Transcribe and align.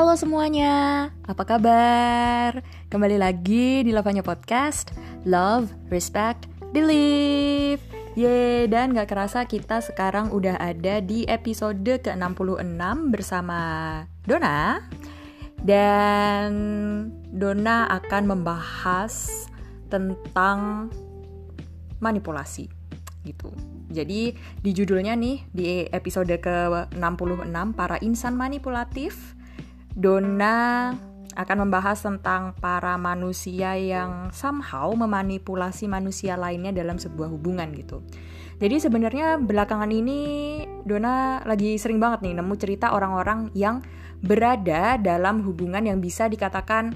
Halo 0.00 0.16
semuanya, 0.16 1.12
apa 1.28 1.44
kabar? 1.44 2.64
Kembali 2.88 3.20
lagi 3.20 3.84
di 3.84 3.92
Lavanya 3.92 4.24
Podcast. 4.24 4.96
Love, 5.28 5.68
Respect, 5.92 6.48
Believe. 6.72 7.84
Ye, 8.16 8.64
dan 8.64 8.96
gak 8.96 9.12
kerasa 9.12 9.44
kita 9.44 9.84
sekarang 9.84 10.32
udah 10.32 10.56
ada 10.56 11.04
di 11.04 11.28
episode 11.28 11.84
ke-66 11.84 12.80
bersama 13.12 13.60
Dona. 14.24 14.88
Dan 15.60 16.48
Dona 17.28 17.84
akan 17.92 18.22
membahas 18.24 19.44
tentang 19.92 20.88
manipulasi 22.00 22.72
gitu. 23.28 23.52
Jadi 23.92 24.32
di 24.64 24.70
judulnya 24.72 25.12
nih 25.12 25.44
di 25.52 25.84
episode 25.92 26.32
ke-66 26.40 27.52
para 27.76 28.00
insan 28.00 28.32
manipulatif 28.32 29.36
Dona 29.94 30.90
akan 31.34 31.56
membahas 31.66 32.02
tentang 32.02 32.52
para 32.58 32.98
manusia 32.98 33.78
yang 33.78 34.34
somehow 34.34 34.90
memanipulasi 34.92 35.86
manusia 35.86 36.34
lainnya 36.34 36.74
dalam 36.74 36.98
sebuah 36.98 37.30
hubungan 37.30 37.70
gitu. 37.72 38.02
Jadi 38.60 38.76
sebenarnya 38.76 39.40
belakangan 39.40 39.88
ini 39.88 40.20
Dona 40.84 41.40
lagi 41.48 41.80
sering 41.80 41.96
banget 41.96 42.28
nih 42.28 42.34
nemu 42.36 42.54
cerita 42.60 42.92
orang-orang 42.92 43.48
yang 43.56 43.80
berada 44.20 45.00
dalam 45.00 45.40
hubungan 45.40 45.80
yang 45.88 45.98
bisa 46.02 46.28
dikatakan 46.28 46.92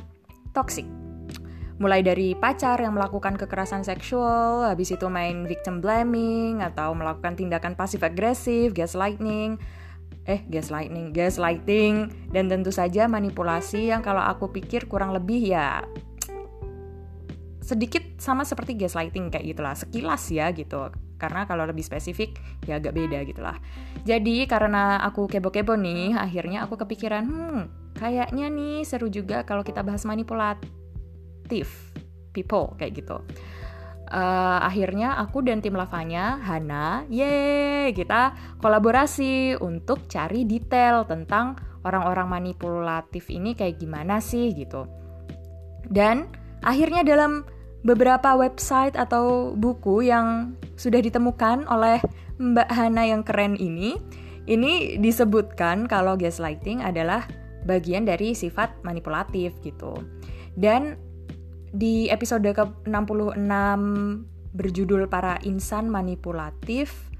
toxic. 0.53 0.85
Mulai 1.81 2.07
dari 2.07 2.39
pacar 2.39 2.79
yang 2.79 2.95
melakukan 2.95 3.35
kekerasan 3.35 3.83
seksual, 3.83 4.63
habis 4.71 4.95
itu 4.95 5.11
main 5.11 5.43
victim 5.49 5.83
blaming 5.83 6.63
atau 6.63 6.95
melakukan 6.95 7.35
tindakan 7.35 7.75
pasif 7.75 7.99
agresif, 8.07 8.71
gaslighting, 8.71 9.59
eh 10.25 10.41
gaslighting, 10.49 11.13
gaslighting. 11.13 11.95
Dan 12.33 12.49
tentu 12.49 12.73
saja 12.73 13.09
manipulasi 13.09 13.93
yang 13.93 14.01
kalau 14.01 14.25
aku 14.25 14.51
pikir 14.51 14.89
kurang 14.89 15.13
lebih 15.13 15.41
ya 15.41 15.85
sedikit 17.65 18.05
sama 18.21 18.45
seperti 18.45 18.77
gaslighting 18.77 19.33
kayak 19.33 19.57
gitulah. 19.57 19.73
Sekilas 19.73 20.29
ya 20.29 20.53
gitu. 20.53 20.93
Karena 21.17 21.49
kalau 21.49 21.65
lebih 21.65 21.81
spesifik 21.81 22.37
ya 22.69 22.77
agak 22.77 22.93
beda 22.93 23.25
gitulah. 23.25 23.57
Jadi 24.05 24.45
karena 24.45 25.01
aku 25.01 25.25
kebo-kebo 25.25 25.73
nih 25.77 26.13
akhirnya 26.13 26.69
aku 26.69 26.77
kepikiran 26.77 27.25
hmm 27.25 27.85
kayaknya 27.95 28.51
nih 28.51 28.83
seru 28.83 29.07
juga 29.07 29.47
kalau 29.47 29.63
kita 29.63 29.81
bahas 29.87 30.03
manipulatif 30.03 31.95
people 32.35 32.75
kayak 32.75 32.99
gitu 32.99 33.23
uh, 34.11 34.59
akhirnya 34.65 35.17
aku 35.21 35.45
dan 35.45 35.61
tim 35.65 35.77
lavanya 35.77 36.41
Hana, 36.43 37.07
ye 37.09 37.93
kita 37.97 38.35
kolaborasi 38.61 39.57
untuk 39.61 40.09
cari 40.11 40.45
detail 40.45 41.09
tentang 41.09 41.57
orang-orang 41.85 42.29
manipulatif 42.29 43.29
ini 43.29 43.53
kayak 43.53 43.81
gimana 43.81 44.19
sih 44.21 44.53
gitu. 44.57 44.89
Dan 45.89 46.29
akhirnya 46.65 47.05
dalam 47.05 47.45
beberapa 47.85 48.33
website 48.35 48.97
atau 48.97 49.53
buku 49.53 50.09
yang 50.09 50.57
sudah 50.81 51.05
ditemukan 51.05 51.69
oleh 51.69 52.01
Mbak 52.41 52.69
Hana 52.73 53.05
yang 53.05 53.23
keren 53.23 53.55
ini, 53.61 54.01
ini 54.49 54.97
disebutkan 54.99 55.85
kalau 55.87 56.17
gaslighting 56.17 56.81
adalah 56.81 57.29
bagian 57.69 58.09
dari 58.09 58.33
sifat 58.33 58.81
manipulatif 58.85 59.53
gitu. 59.61 59.93
Dan 60.57 60.97
di 61.75 62.07
episode 62.07 62.47
ke-66 62.47 63.81
berjudul 64.55 65.11
Para 65.11 65.43
Insan 65.43 65.91
Manipulatif, 65.91 67.11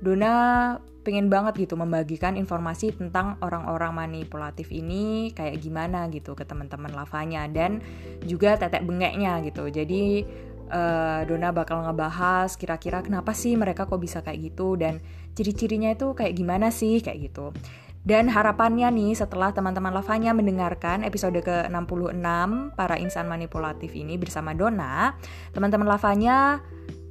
Dona 0.00 0.80
pengen 1.04 1.28
banget 1.32 1.68
gitu 1.68 1.76
membagikan 1.76 2.36
informasi 2.36 2.92
tentang 2.92 3.36
orang-orang 3.40 3.92
manipulatif 3.92 4.68
ini 4.68 5.32
kayak 5.32 5.60
gimana 5.60 6.08
gitu 6.12 6.36
ke 6.36 6.44
teman-teman 6.44 6.92
lavanya 6.92 7.48
dan 7.48 7.80
juga 8.24 8.56
tetek 8.56 8.84
bengeknya 8.84 9.40
gitu. 9.44 9.68
Jadi 9.68 10.24
uh, 10.72 11.20
Dona 11.28 11.52
bakal 11.52 11.84
ngebahas 11.84 12.56
kira-kira 12.56 13.04
kenapa 13.04 13.32
sih 13.36 13.56
mereka 13.56 13.84
kok 13.84 14.00
bisa 14.00 14.20
kayak 14.24 14.52
gitu 14.52 14.76
dan 14.76 15.00
ciri-cirinya 15.36 15.92
itu 15.92 16.12
kayak 16.12 16.36
gimana 16.36 16.72
sih 16.72 17.00
kayak 17.00 17.32
gitu. 17.32 17.52
Dan 18.00 18.32
harapannya 18.32 18.88
nih 18.88 19.12
setelah 19.12 19.52
teman-teman 19.52 19.92
lavanya 19.92 20.32
mendengarkan 20.32 21.04
episode 21.04 21.36
ke-66 21.44 22.26
para 22.72 22.96
insan 22.96 23.28
manipulatif 23.28 23.92
ini 23.92 24.16
bersama 24.16 24.56
Dona, 24.56 25.12
teman-teman 25.52 25.84
lavanya 25.84 26.64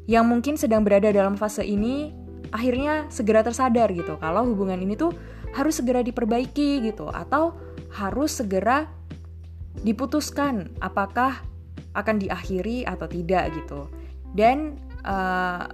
yang 0.10 0.26
mungkin 0.26 0.58
sedang 0.58 0.82
berada 0.82 1.14
dalam 1.14 1.38
fase 1.38 1.62
ini 1.62 2.10
akhirnya 2.50 3.06
segera 3.14 3.46
tersadar 3.46 3.94
gitu 3.94 4.18
kalau 4.18 4.42
hubungan 4.42 4.82
ini 4.82 4.98
tuh 4.98 5.14
harus 5.54 5.78
segera 5.78 6.02
diperbaiki 6.02 6.82
gitu 6.82 7.06
atau 7.14 7.54
harus 7.94 8.42
segera 8.42 8.90
diputuskan 9.86 10.74
apakah 10.82 11.46
akan 11.94 12.18
diakhiri 12.22 12.86
atau 12.90 13.06
tidak 13.06 13.54
gitu. 13.54 13.90
Dan 14.34 14.78
uh, 15.06 15.70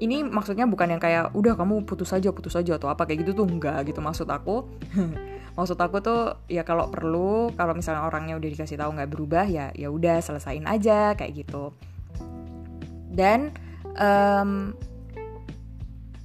ini 0.00 0.24
maksudnya 0.24 0.64
bukan 0.64 0.96
yang 0.96 1.02
kayak 1.02 1.36
udah 1.36 1.54
kamu 1.54 1.84
putus 1.84 2.16
aja 2.16 2.32
putus 2.32 2.56
aja 2.56 2.80
atau 2.80 2.88
apa 2.88 3.04
kayak 3.04 3.28
gitu 3.28 3.44
tuh 3.44 3.46
enggak 3.46 3.84
gitu 3.84 4.00
maksud 4.00 4.26
aku. 4.28 4.64
Maksud 5.50 5.76
aku 5.82 5.98
tuh 5.98 6.40
ya 6.46 6.62
kalau 6.62 6.88
perlu 6.88 7.50
kalau 7.58 7.74
misalnya 7.74 8.06
orangnya 8.06 8.38
udah 8.38 8.48
dikasih 8.54 8.80
tahu 8.80 8.96
nggak 8.96 9.10
berubah 9.10 9.44
ya 9.50 9.74
ya 9.74 9.90
udah 9.90 10.22
selesain 10.22 10.64
aja 10.64 11.12
kayak 11.18 11.44
gitu. 11.44 11.74
Dan 13.10 13.52
um, 13.98 14.72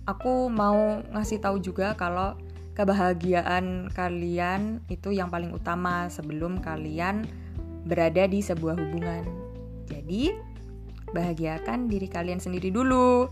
aku 0.06 0.47
mau 0.47 1.02
ngasih 1.12 1.41
tahu 1.41 1.58
juga 1.58 1.97
kalau 1.97 2.38
kebahagiaan 2.78 3.90
kalian 3.91 4.85
itu 4.94 5.09
yang 5.09 5.34
paling 5.34 5.52
utama 5.52 6.08
sebelum 6.08 6.62
kalian 6.62 7.25
berada 7.84 8.30
di 8.30 8.40
sebuah 8.46 8.78
hubungan. 8.78 9.25
Jadi 9.90 10.31
bahagiakan 11.12 11.88
diri 11.90 12.08
kalian 12.08 12.40
sendiri 12.40 12.69
dulu 12.69 13.28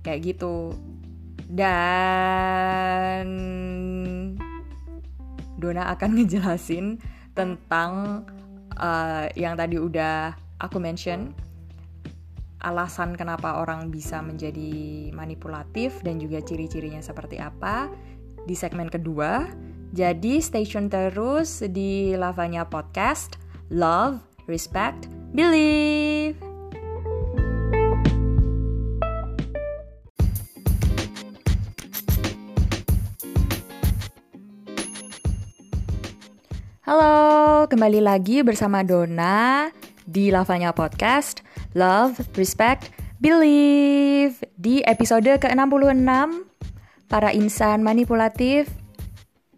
kayak 0.00 0.34
gitu 0.36 0.74
dan 1.50 3.26
Dona 5.60 5.92
akan 5.92 6.10
ngejelasin 6.22 7.02
tentang 7.34 8.24
uh, 8.78 9.26
yang 9.34 9.54
tadi 9.58 9.76
udah 9.76 10.34
aku 10.62 10.78
mention 10.80 11.34
alasan 12.60 13.16
kenapa 13.16 13.56
orang 13.56 13.88
bisa 13.88 14.20
menjadi 14.20 15.08
manipulatif 15.16 16.04
dan 16.04 16.20
juga 16.20 16.44
ciri-cirinya 16.44 17.00
seperti 17.00 17.40
apa 17.40 17.88
di 18.44 18.52
segmen 18.52 18.92
kedua. 18.92 19.48
Jadi 19.90 20.38
stay 20.38 20.68
tune 20.68 20.92
terus 20.92 21.64
di 21.72 22.14
Lavanya 22.14 22.62
Podcast. 22.68 23.40
Love, 23.72 24.20
respect, 24.46 25.08
believe. 25.32 26.49
Halo, 36.90 37.70
kembali 37.70 38.02
lagi 38.02 38.42
bersama 38.42 38.82
Dona 38.82 39.70
di 40.10 40.26
Lavanya 40.34 40.74
Podcast 40.74 41.38
Love, 41.78 42.18
Respect, 42.34 42.90
Believe. 43.22 44.42
Di 44.58 44.82
episode 44.82 45.38
ke-66 45.38 46.10
Para 47.06 47.30
insan 47.30 47.86
manipulatif. 47.86 48.74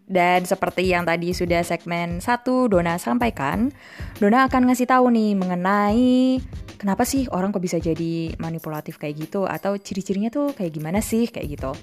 Dan 0.05 0.45
seperti 0.45 0.93
yang 0.93 1.09
tadi 1.09 1.33
sudah 1.33 1.65
segmen 1.65 2.21
1 2.21 2.45
Dona 2.69 3.01
sampaikan 3.01 3.73
Dona 4.21 4.45
akan 4.45 4.69
ngasih 4.69 4.93
tahu 4.93 5.09
nih 5.09 5.33
mengenai 5.33 6.37
Kenapa 6.77 7.01
sih 7.01 7.25
orang 7.33 7.49
kok 7.49 7.65
bisa 7.65 7.81
jadi 7.81 8.37
manipulatif 8.37 9.01
kayak 9.01 9.25
gitu 9.25 9.49
Atau 9.49 9.81
ciri-cirinya 9.81 10.29
tuh 10.29 10.53
kayak 10.53 10.69
gimana 10.69 11.01
sih 11.01 11.25
kayak 11.33 11.49
gitu. 11.49 11.73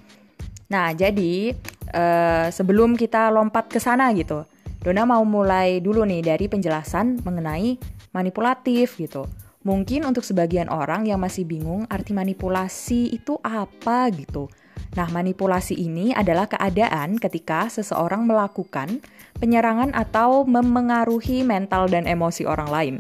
Nah 0.71 0.95
jadi 0.95 1.59
uh, 1.91 2.55
sebelum 2.55 2.95
kita 2.95 3.35
lompat 3.35 3.67
ke 3.67 3.83
sana 3.83 4.15
gitu 4.15 4.47
Dona 4.81 5.05
mau 5.05 5.21
mulai 5.29 5.85
dulu 5.85 6.09
nih 6.09 6.25
dari 6.25 6.49
penjelasan 6.49 7.21
mengenai 7.21 7.77
manipulatif 8.17 8.97
gitu. 8.97 9.29
Mungkin 9.61 10.09
untuk 10.09 10.25
sebagian 10.25 10.73
orang 10.73 11.05
yang 11.05 11.21
masih 11.21 11.45
bingung 11.45 11.85
arti 11.93 12.17
manipulasi 12.17 13.13
itu 13.13 13.37
apa 13.45 14.09
gitu. 14.09 14.49
Nah, 14.97 15.07
manipulasi 15.13 15.77
ini 15.77 16.17
adalah 16.17 16.49
keadaan 16.49 17.21
ketika 17.21 17.69
seseorang 17.69 18.25
melakukan 18.25 19.05
penyerangan 19.37 19.93
atau 19.93 20.49
memengaruhi 20.49 21.45
mental 21.45 21.87
dan 21.93 22.09
emosi 22.09 22.49
orang 22.49 22.73
lain 22.73 22.97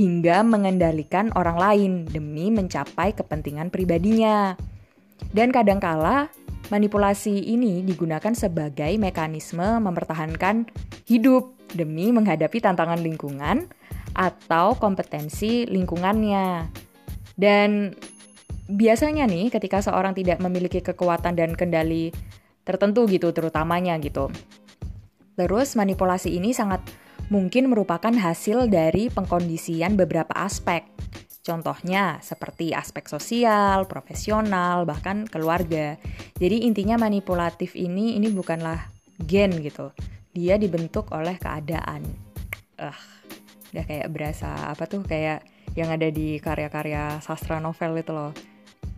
hingga 0.00 0.40
mengendalikan 0.40 1.28
orang 1.36 1.60
lain 1.60 1.92
demi 2.08 2.48
mencapai 2.48 3.12
kepentingan 3.12 3.68
pribadinya. 3.68 4.56
Dan 5.36 5.52
kadangkala 5.52 6.32
Manipulasi 6.70 7.50
ini 7.50 7.82
digunakan 7.82 8.30
sebagai 8.30 8.94
mekanisme 8.94 9.82
mempertahankan 9.82 10.70
hidup 11.10 11.58
demi 11.74 12.14
menghadapi 12.14 12.62
tantangan 12.62 13.02
lingkungan 13.02 13.66
atau 14.14 14.78
kompetensi 14.78 15.66
lingkungannya. 15.66 16.70
Dan 17.34 17.90
biasanya 18.70 19.26
nih 19.26 19.50
ketika 19.50 19.82
seorang 19.82 20.14
tidak 20.14 20.38
memiliki 20.38 20.78
kekuatan 20.78 21.34
dan 21.34 21.58
kendali 21.58 22.14
tertentu 22.62 23.10
gitu 23.10 23.34
terutamanya 23.34 23.98
gitu. 23.98 24.30
Terus 25.34 25.74
manipulasi 25.74 26.38
ini 26.38 26.54
sangat 26.54 26.86
mungkin 27.34 27.66
merupakan 27.66 28.14
hasil 28.14 28.70
dari 28.70 29.10
pengkondisian 29.10 29.98
beberapa 29.98 30.34
aspek. 30.38 30.86
Contohnya 31.40 32.20
seperti 32.20 32.76
aspek 32.76 33.08
sosial, 33.08 33.88
profesional, 33.88 34.84
bahkan 34.84 35.24
keluarga. 35.24 35.96
Jadi 36.36 36.68
intinya 36.68 37.00
manipulatif 37.00 37.72
ini 37.74 38.20
ini 38.20 38.28
bukanlah 38.28 38.92
gen 39.24 39.64
gitu. 39.64 39.90
Dia 40.36 40.60
dibentuk 40.60 41.08
oleh 41.16 41.40
keadaan. 41.40 42.04
Uh, 42.76 43.00
udah 43.72 43.84
kayak 43.88 44.08
berasa 44.12 44.48
apa 44.68 44.84
tuh 44.84 45.00
kayak 45.00 45.44
yang 45.78 45.88
ada 45.88 46.10
di 46.12 46.36
karya-karya 46.42 47.24
sastra 47.24 47.56
novel 47.56 47.96
itu 47.96 48.12
loh. 48.12 48.32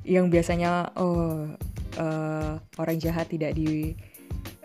Yang 0.02 0.26
biasanya 0.34 0.90
oh 0.98 1.46
uh, 1.98 2.52
orang 2.58 2.96
jahat 2.98 3.30
tidak 3.30 3.54
di 3.54 3.94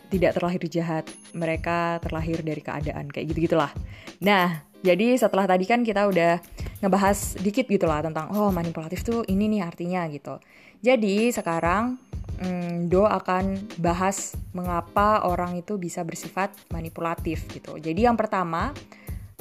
tidak 0.07 0.39
terlahir 0.39 0.63
jahat, 0.71 1.05
mereka 1.35 1.99
terlahir 1.99 2.39
dari 2.39 2.63
keadaan 2.63 3.11
kayak 3.11 3.27
gitu 3.35 3.51
gitulah. 3.51 3.71
Nah, 4.23 4.63
jadi 4.79 5.19
setelah 5.19 5.45
tadi 5.45 5.67
kan 5.67 5.83
kita 5.83 6.07
udah 6.07 6.39
ngebahas 6.77 7.41
dikit 7.41 7.65
gitu 7.65 7.89
lah 7.89 8.05
tentang 8.05 8.29
oh 8.37 8.53
manipulatif 8.53 9.01
tuh 9.01 9.25
ini 9.25 9.49
nih 9.49 9.61
artinya 9.65 10.05
gitu. 10.09 10.37
Jadi 10.81 11.33
sekarang 11.33 11.97
hmm, 12.37 12.85
Do 12.91 13.09
akan 13.09 13.75
bahas 13.81 14.37
mengapa 14.53 15.25
orang 15.25 15.57
itu 15.57 15.81
bisa 15.81 16.05
bersifat 16.05 16.53
manipulatif 16.69 17.49
gitu. 17.49 17.81
Jadi 17.81 18.05
yang 18.05 18.13
pertama, 18.13 18.71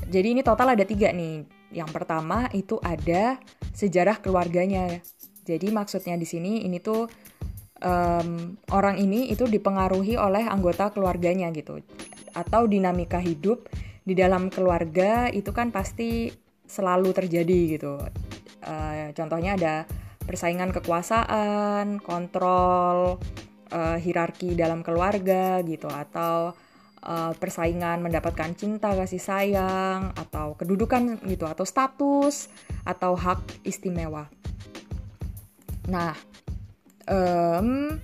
jadi 0.08 0.32
ini 0.32 0.40
total 0.40 0.72
ada 0.72 0.84
tiga 0.88 1.12
nih. 1.12 1.44
Yang 1.76 1.90
pertama 1.92 2.48
itu 2.56 2.80
ada 2.80 3.36
sejarah 3.76 4.16
keluarganya. 4.24 5.04
Jadi 5.44 5.68
maksudnya 5.68 6.16
di 6.16 6.24
sini 6.24 6.64
ini 6.64 6.80
tuh 6.80 7.04
um, 7.84 8.56
orang 8.72 8.96
ini 8.96 9.28
itu 9.28 9.44
dipengaruhi 9.44 10.16
oleh 10.16 10.48
anggota 10.48 10.88
keluarganya 10.88 11.52
gitu 11.52 11.84
atau 12.36 12.68
dinamika 12.68 13.20
hidup 13.20 13.68
di 14.06 14.12
dalam 14.12 14.52
keluarga 14.52 15.32
itu 15.32 15.50
kan 15.50 15.72
pasti 15.72 16.30
selalu 16.66 17.14
terjadi 17.14 17.78
gitu. 17.78 17.98
Uh, 18.66 19.14
contohnya 19.14 19.54
ada 19.54 19.74
persaingan 20.26 20.74
kekuasaan 20.74 22.02
kontrol 22.02 23.22
uh, 23.70 23.96
hierarki 23.96 24.58
dalam 24.58 24.82
keluarga 24.82 25.62
gitu 25.62 25.86
atau 25.86 26.50
uh, 27.06 27.32
persaingan 27.38 28.02
mendapatkan 28.02 28.52
cinta 28.58 28.90
kasih 28.92 29.22
sayang 29.22 30.10
atau 30.18 30.58
kedudukan 30.58 31.22
gitu 31.30 31.46
atau 31.46 31.62
status 31.62 32.50
atau 32.82 33.14
hak 33.14 33.62
istimewa. 33.62 34.26
Nah 35.86 36.18
um, 37.06 37.94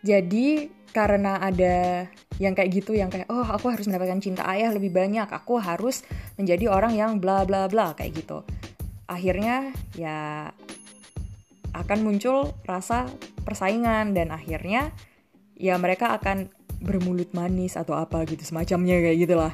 jadi 0.00 0.72
karena 0.94 1.40
ada 1.42 2.08
yang 2.42 2.54
kayak 2.54 2.82
gitu 2.82 2.98
yang 2.98 3.10
kayak 3.12 3.30
oh 3.30 3.46
aku 3.46 3.70
harus 3.70 3.86
mendapatkan 3.86 4.18
cinta 4.18 4.42
ayah 4.50 4.74
lebih 4.74 4.90
banyak. 4.90 5.26
Aku 5.30 5.58
harus 5.62 6.02
menjadi 6.34 6.70
orang 6.70 6.94
yang 6.94 7.10
bla 7.22 7.46
bla 7.46 7.70
bla 7.70 7.94
kayak 7.94 8.24
gitu. 8.24 8.42
Akhirnya 9.06 9.70
ya 9.94 10.50
akan 11.74 11.98
muncul 12.06 12.54
rasa 12.66 13.10
persaingan 13.42 14.14
dan 14.14 14.30
akhirnya 14.30 14.94
ya 15.54 15.78
mereka 15.78 16.14
akan 16.14 16.50
bermulut 16.82 17.30
manis 17.32 17.78
atau 17.78 17.96
apa 17.96 18.22
gitu 18.26 18.42
semacamnya 18.42 18.98
kayak 18.98 19.18
gitulah. 19.26 19.52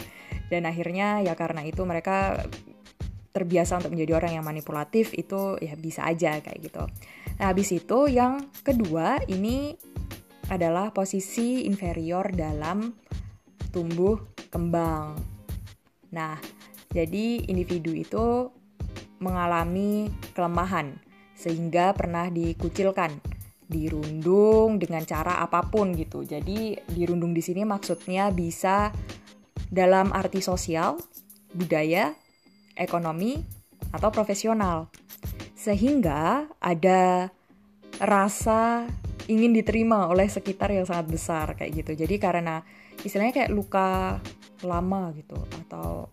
Dan 0.51 0.67
akhirnya 0.67 1.23
ya 1.23 1.39
karena 1.39 1.63
itu 1.63 1.85
mereka 1.87 2.43
terbiasa 3.31 3.79
untuk 3.79 3.95
menjadi 3.95 4.19
orang 4.19 4.33
yang 4.41 4.45
manipulatif 4.45 5.15
itu 5.15 5.55
ya 5.63 5.79
bisa 5.79 6.03
aja 6.03 6.43
kayak 6.43 6.59
gitu. 6.59 6.83
Nah, 7.39 7.55
habis 7.55 7.71
itu 7.71 8.11
yang 8.11 8.51
kedua 8.67 9.23
ini 9.31 9.79
adalah 10.51 10.91
posisi 10.91 11.65
inferior 11.65 12.35
dalam 12.35 12.91
tumbuh 13.71 14.19
kembang. 14.51 15.15
Nah, 16.11 16.37
jadi 16.91 17.47
individu 17.47 17.95
itu 17.95 18.51
mengalami 19.23 20.11
kelemahan 20.35 20.99
sehingga 21.39 21.95
pernah 21.95 22.27
dikucilkan, 22.29 23.15
dirundung 23.71 24.83
dengan 24.83 25.07
cara 25.07 25.39
apa 25.39 25.63
pun 25.71 25.95
gitu. 25.95 26.27
Jadi 26.27 26.75
dirundung 26.91 27.31
di 27.31 27.41
sini 27.41 27.63
maksudnya 27.63 28.35
bisa 28.35 28.91
dalam 29.71 30.11
arti 30.11 30.43
sosial, 30.43 30.99
budaya, 31.55 32.11
ekonomi, 32.75 33.39
atau 33.91 34.11
profesional 34.11 34.91
sehingga 35.61 36.49
ada 36.57 37.29
rasa 38.01 38.89
ingin 39.31 39.55
diterima 39.55 40.11
oleh 40.11 40.27
sekitar 40.27 40.75
yang 40.75 40.83
sangat 40.83 41.07
besar 41.07 41.47
kayak 41.55 41.87
gitu. 41.87 42.03
Jadi 42.03 42.19
karena 42.19 42.67
istilahnya 43.07 43.47
kayak 43.47 43.55
luka 43.55 44.19
lama 44.67 45.15
gitu 45.15 45.39
atau 45.67 46.11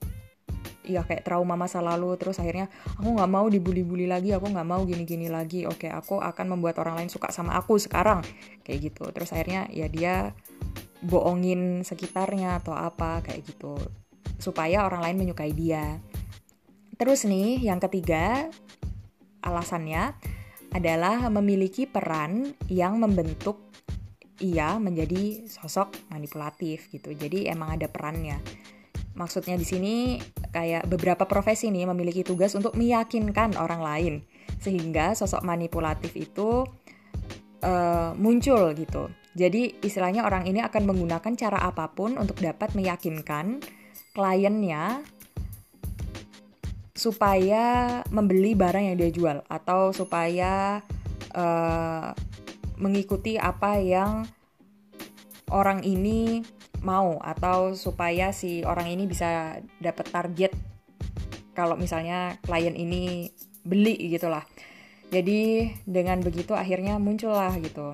ya 0.88 1.04
kayak 1.04 1.28
trauma 1.28 1.60
masa 1.60 1.84
lalu 1.84 2.16
terus 2.16 2.40
akhirnya 2.40 2.72
aku 2.96 3.19
nggak 3.19 3.28
mau 3.28 3.44
dibully-bully 3.52 4.08
lagi 4.08 4.31
aku 4.31 4.48
nggak 4.48 4.64
mau 4.64 4.88
gini-gini 4.88 5.28
lagi 5.28 5.68
oke 5.68 5.84
aku 5.84 6.24
akan 6.24 6.56
membuat 6.56 6.80
orang 6.80 7.04
lain 7.04 7.12
suka 7.12 7.34
sama 7.34 7.58
aku 7.58 7.81
sekarang. 7.81 8.22
Kayak 8.62 8.94
gitu. 8.94 9.04
Terus 9.10 9.34
akhirnya 9.34 9.66
ya 9.74 9.90
dia 9.90 10.31
bohongin 11.02 11.81
sekitarnya 11.81 12.62
atau 12.62 12.78
apa 12.78 13.25
kayak 13.25 13.42
gitu. 13.50 13.75
Supaya 14.38 14.86
orang 14.86 15.02
lain 15.02 15.18
menyukai 15.25 15.52
dia. 15.58 15.98
Terus 16.98 17.25
nih 17.25 17.66
yang 17.66 17.81
ketiga 17.81 18.50
Alasannya 19.48 20.18
adalah 20.74 21.31
memiliki 21.31 21.88
peran 21.88 22.54
yang 22.68 23.00
membentuk 23.00 23.68
ia 24.44 24.78
menjadi 24.78 25.50
sosok 25.50 26.12
manipulatif 26.14 26.92
gitu. 26.94 27.14
Jadi 27.14 27.50
emang 27.50 27.80
ada 27.80 27.90
perannya. 27.90 28.38
Maksudnya 29.18 29.58
di 29.58 29.66
sini 29.66 29.96
kayak 30.54 30.86
beberapa 30.86 31.25
profesi 31.25 31.74
nih 31.74 31.90
memiliki 31.90 32.22
tugas 32.22 32.54
untuk 32.54 32.78
meyakinkan 32.78 33.58
orang 33.58 33.81
lain 33.81 34.14
sehingga 34.62 35.18
sosok 35.18 35.42
manipulatif 35.42 36.14
itu 36.14 36.62
uh, 37.66 38.12
muncul 38.14 38.78
gitu. 38.78 39.10
Jadi 39.38 39.81
istilahnya 39.81 40.25
orang 40.25 40.50
ini 40.50 40.62
akan 40.62 40.86
menggunakan 40.86 41.34
cara 41.38 41.62
apa 41.66 41.94
pun 41.94 42.18
untuk 42.18 42.42
dapat 42.42 42.74
meyakinkan 42.74 43.62
kliennya 44.14 45.02
supaya 46.97 48.01
membeli 48.09 48.57
barang 48.57 48.89
yang 48.89 48.97
dia 48.97 49.13
jual 49.13 49.38
atau 49.45 49.94
supaya 49.94 50.81
uh, 51.38 52.09
mengikuti 52.81 53.38
apa 53.38 53.77
yang 53.77 54.25
orang 55.54 55.85
ini 55.85 56.42
mau 56.81 57.21
atau 57.21 57.77
supaya 57.77 58.33
si 58.33 58.66
orang 58.66 58.89
ini 58.89 59.06
bisa 59.06 59.61
dapat 59.77 60.09
target 60.09 60.54
kalau 61.54 61.77
misalnya 61.77 62.42
klien 62.42 62.73
ini 62.73 63.30
beli 63.61 63.97
gitulah. 64.09 64.42
Jadi 65.13 65.71
dengan 65.85 66.19
begitu 66.19 66.57
akhirnya 66.57 66.97
muncullah 66.97 67.54
gitu 67.61 67.94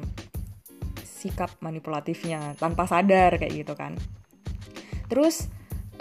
sikap 1.03 1.55
manipulatifnya 1.63 2.55
tanpa 2.60 2.83
sadar 2.88 3.36
kayak 3.39 3.63
gitu 3.63 3.75
kan. 3.75 3.95
Terus 5.07 5.48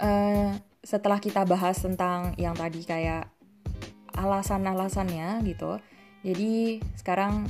uh, 0.03 0.55
setelah 0.83 1.17
kita 1.23 1.47
bahas 1.47 1.79
tentang 1.79 2.35
yang 2.35 2.53
tadi 2.53 2.83
kayak 2.83 3.31
alasan-alasannya 4.13 5.41
gitu, 5.47 5.79
jadi 6.21 6.83
sekarang 6.99 7.47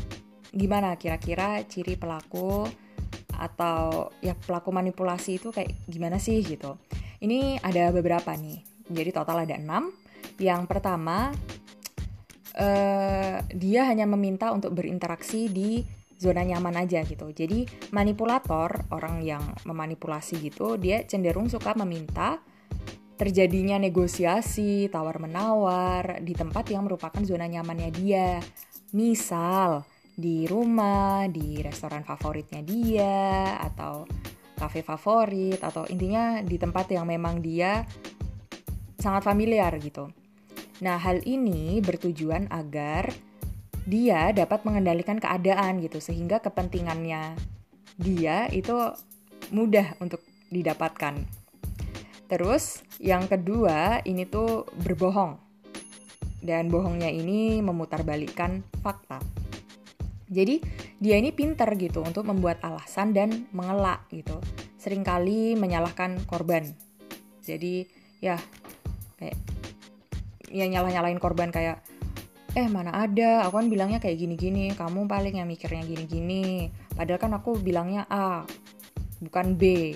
gimana 0.53 0.95
kira-kira 1.01 1.65
ciri 1.65 1.97
pelaku 1.97 2.69
atau 3.33 4.13
ya 4.21 4.37
pelaku 4.37 4.69
manipulasi 4.69 5.41
itu 5.41 5.49
kayak 5.49 5.73
gimana 5.89 6.21
sih 6.21 6.39
gitu. 6.45 6.77
Ini 7.19 7.57
ada 7.65 7.89
beberapa 7.89 8.37
nih, 8.37 8.61
jadi 8.87 9.09
total 9.09 9.49
ada 9.49 9.57
enam. 9.57 9.89
Yang 10.37 10.69
pertama, 10.69 11.33
uh, 12.55 13.37
dia 13.49 13.81
hanya 13.89 14.05
meminta 14.05 14.53
untuk 14.53 14.77
berinteraksi 14.77 15.49
di 15.49 15.81
zona 16.21 16.45
nyaman 16.45 16.85
aja 16.85 17.03
gitu. 17.03 17.33
Jadi 17.33 17.65
manipulator, 17.91 18.87
orang 18.93 19.25
yang 19.25 19.43
memanipulasi 19.65 20.39
gitu, 20.39 20.77
dia 20.77 21.03
cenderung 21.03 21.49
suka 21.51 21.75
meminta 21.75 22.39
terjadinya 23.13 23.77
negosiasi, 23.77 24.89
tawar-menawar 24.89 26.19
di 26.25 26.33
tempat 26.33 26.69
yang 26.73 26.85
merupakan 26.89 27.21
zona 27.21 27.45
nyamannya 27.45 27.89
dia. 27.93 28.41
Misal, 28.93 29.85
di 30.13 30.45
rumah, 30.45 31.25
di 31.29 31.61
restoran 31.61 32.05
favoritnya 32.05 32.61
dia, 32.61 33.57
atau 33.61 34.05
kafe 34.57 34.85
favorit, 34.85 35.61
atau 35.61 35.85
intinya 35.89 36.41
di 36.41 36.57
tempat 36.57 36.93
yang 36.93 37.09
memang 37.09 37.41
dia 37.41 37.85
sangat 39.01 39.25
familiar 39.25 39.73
gitu. 39.81 40.09
Nah, 40.81 40.97
hal 41.01 41.21
ini 41.25 41.81
bertujuan 41.81 42.49
agar 42.49 43.09
dia 43.83 44.31
dapat 44.31 44.63
mengendalikan 44.63 45.19
keadaan 45.19 45.81
gitu, 45.83 45.99
sehingga 45.99 46.39
kepentingannya 46.39 47.35
dia 47.99 48.47
itu 48.49 48.73
mudah 49.53 49.97
untuk 50.01 50.23
didapatkan. 50.49 51.42
Terus 52.33 52.81
yang 52.97 53.29
kedua 53.29 54.01
ini 54.09 54.25
tuh 54.25 54.65
berbohong. 54.81 55.37
Dan 56.41 56.73
bohongnya 56.73 57.13
ini 57.13 57.61
memutarbalikkan 57.61 58.65
fakta. 58.81 59.21
Jadi 60.33 60.57
dia 60.97 61.21
ini 61.21 61.29
pinter 61.29 61.69
gitu 61.77 62.01
untuk 62.01 62.25
membuat 62.25 62.57
alasan 62.65 63.13
dan 63.13 63.45
mengelak 63.53 64.09
gitu. 64.09 64.41
sering 64.83 64.99
kali 64.99 65.55
menyalahkan 65.55 66.19
korban. 66.27 66.67
Jadi 67.39 67.87
ya 68.19 68.35
kayak 69.15 69.39
ya 70.51 70.67
nyalah-nyalahin 70.67 71.23
korban 71.23 71.55
kayak 71.55 71.79
eh 72.51 72.67
mana 72.67 72.91
ada 72.91 73.47
aku 73.47 73.63
kan 73.63 73.71
bilangnya 73.71 74.03
kayak 74.03 74.19
gini-gini 74.19 74.75
kamu 74.75 75.07
paling 75.07 75.39
yang 75.39 75.47
mikirnya 75.47 75.87
gini-gini 75.87 76.67
padahal 76.99 77.15
kan 77.15 77.31
aku 77.31 77.63
bilangnya 77.63 78.03
A 78.11 78.43
bukan 79.23 79.55
B 79.55 79.95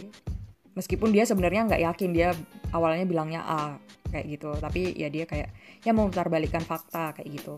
meskipun 0.77 1.09
dia 1.09 1.25
sebenarnya 1.25 1.65
nggak 1.65 1.81
yakin 1.81 2.09
dia 2.13 2.37
awalnya 2.69 3.09
bilangnya 3.09 3.41
A 3.41 3.81
kayak 4.13 4.37
gitu. 4.37 4.53
Tapi 4.61 4.93
ya 4.93 5.09
dia 5.09 5.25
kayak 5.25 5.49
ya 5.81 5.91
mau 5.97 6.05
balikan 6.13 6.61
fakta 6.61 7.17
kayak 7.17 7.29
gitu. 7.33 7.57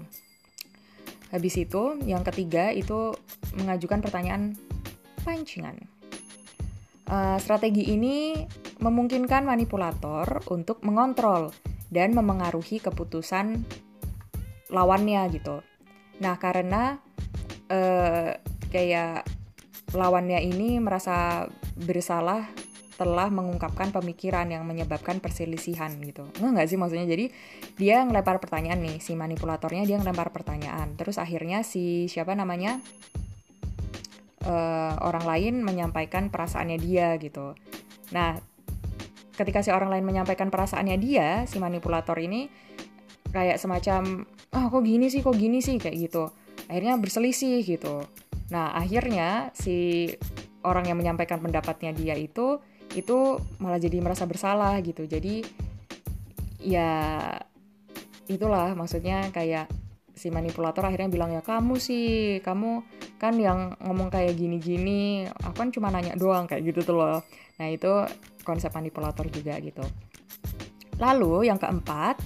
Habis 1.29 1.59
itu 1.59 1.99
yang 2.07 2.23
ketiga 2.23 2.71
itu 2.71 3.13
mengajukan 3.59 3.99
pertanyaan 3.99 4.55
pancingan. 5.27 5.75
Uh, 7.09 7.41
strategi 7.41 7.89
ini 7.89 8.37
memungkinkan 8.79 9.43
manipulator 9.43 10.45
untuk 10.47 10.81
mengontrol 10.85 11.49
dan 11.89 12.13
memengaruhi 12.13 12.79
keputusan 12.79 13.65
lawannya 14.69 15.21
gitu. 15.33 15.65
Nah 16.21 16.37
karena 16.37 17.01
uh, 17.73 18.37
kayak 18.69 19.25
lawannya 19.93 20.37
ini 20.45 20.77
merasa 20.77 21.49
bersalah 21.73 22.45
telah 22.99 23.31
mengungkapkan 23.31 23.95
pemikiran 23.95 24.51
yang 24.51 24.67
menyebabkan 24.67 25.23
perselisihan 25.23 25.95
gitu. 26.03 26.27
Enggak 26.35 26.51
nggak 26.51 26.67
sih 26.67 26.75
maksudnya? 26.75 27.07
Jadi 27.07 27.25
dia 27.79 28.03
ngelempar 28.03 28.43
pertanyaan 28.43 28.83
nih, 28.83 28.99
si 28.99 29.15
manipulatornya 29.15 29.87
dia 29.87 29.95
ngelempar 30.03 30.35
pertanyaan. 30.35 30.99
Terus 30.99 31.15
akhirnya 31.15 31.63
si 31.63 32.11
siapa 32.11 32.35
namanya 32.35 32.83
uh, 34.43 34.99
orang 34.99 35.23
lain 35.23 35.53
menyampaikan 35.63 36.27
perasaannya 36.27 36.75
dia 36.75 37.15
gitu. 37.23 37.55
Nah, 38.11 38.35
ketika 39.39 39.63
si 39.63 39.71
orang 39.71 39.95
lain 39.95 40.03
menyampaikan 40.03 40.51
perasaannya 40.51 40.99
dia, 40.99 41.47
si 41.47 41.55
manipulator 41.63 42.19
ini 42.19 42.51
kayak 43.31 43.61
semacam 43.61 44.25
ah 44.49 44.65
kok 44.67 44.81
gini 44.81 45.07
sih 45.13 45.21
kok 45.21 45.37
gini 45.37 45.61
sih 45.61 45.77
kayak 45.77 45.97
gitu 46.09 46.33
akhirnya 46.69 46.97
berselisih 46.97 47.61
gitu 47.61 48.01
nah 48.49 48.73
akhirnya 48.73 49.53
si 49.53 50.09
orang 50.65 50.89
yang 50.89 50.97
menyampaikan 50.97 51.37
pendapatnya 51.37 51.93
dia 51.93 52.17
itu 52.17 52.57
itu 52.97 53.37
malah 53.61 53.77
jadi 53.77 54.01
merasa 54.01 54.25
bersalah 54.25 54.79
gitu. 54.81 55.05
Jadi 55.05 55.45
ya 56.59 56.91
itulah 58.29 58.73
maksudnya 58.77 59.29
kayak 59.33 59.69
si 60.13 60.27
manipulator 60.27 60.83
akhirnya 60.83 61.07
bilang 61.07 61.31
ya 61.31 61.39
kamu 61.39 61.79
sih 61.79 62.39
kamu 62.43 62.83
kan 63.15 63.39
yang 63.39 63.79
ngomong 63.79 64.11
kayak 64.11 64.35
gini-gini 64.35 65.23
aku 65.31 65.55
kan 65.63 65.69
cuma 65.71 65.87
nanya 65.91 66.19
doang 66.19 66.43
kayak 66.43 66.67
gitu 66.71 66.91
tuh 66.91 66.95
loh. 66.99 67.19
Nah 67.59 67.67
itu 67.71 67.89
konsep 68.43 68.71
manipulator 68.75 69.27
juga 69.31 69.55
gitu. 69.63 69.83
Lalu 70.99 71.47
yang 71.47 71.55
keempat 71.55 72.19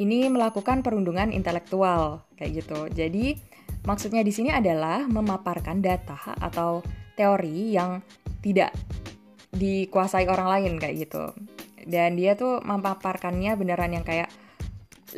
ini 0.00 0.30
melakukan 0.32 0.80
perundungan 0.80 1.28
intelektual 1.34 2.24
kayak 2.38 2.64
gitu. 2.64 2.88
Jadi 2.88 3.36
maksudnya 3.84 4.24
di 4.24 4.32
sini 4.32 4.48
adalah 4.48 5.04
memaparkan 5.04 5.84
data 5.84 6.32
atau 6.40 6.80
teori 7.18 7.76
yang 7.76 8.00
tidak 8.40 8.72
dikuasai 9.58 10.30
orang 10.30 10.48
lain 10.48 10.72
kayak 10.78 10.96
gitu. 11.08 11.34
Dan 11.84 12.14
dia 12.14 12.38
tuh 12.38 12.62
memaparkannya 12.62 13.58
beneran 13.58 13.98
yang 13.98 14.06
kayak 14.06 14.30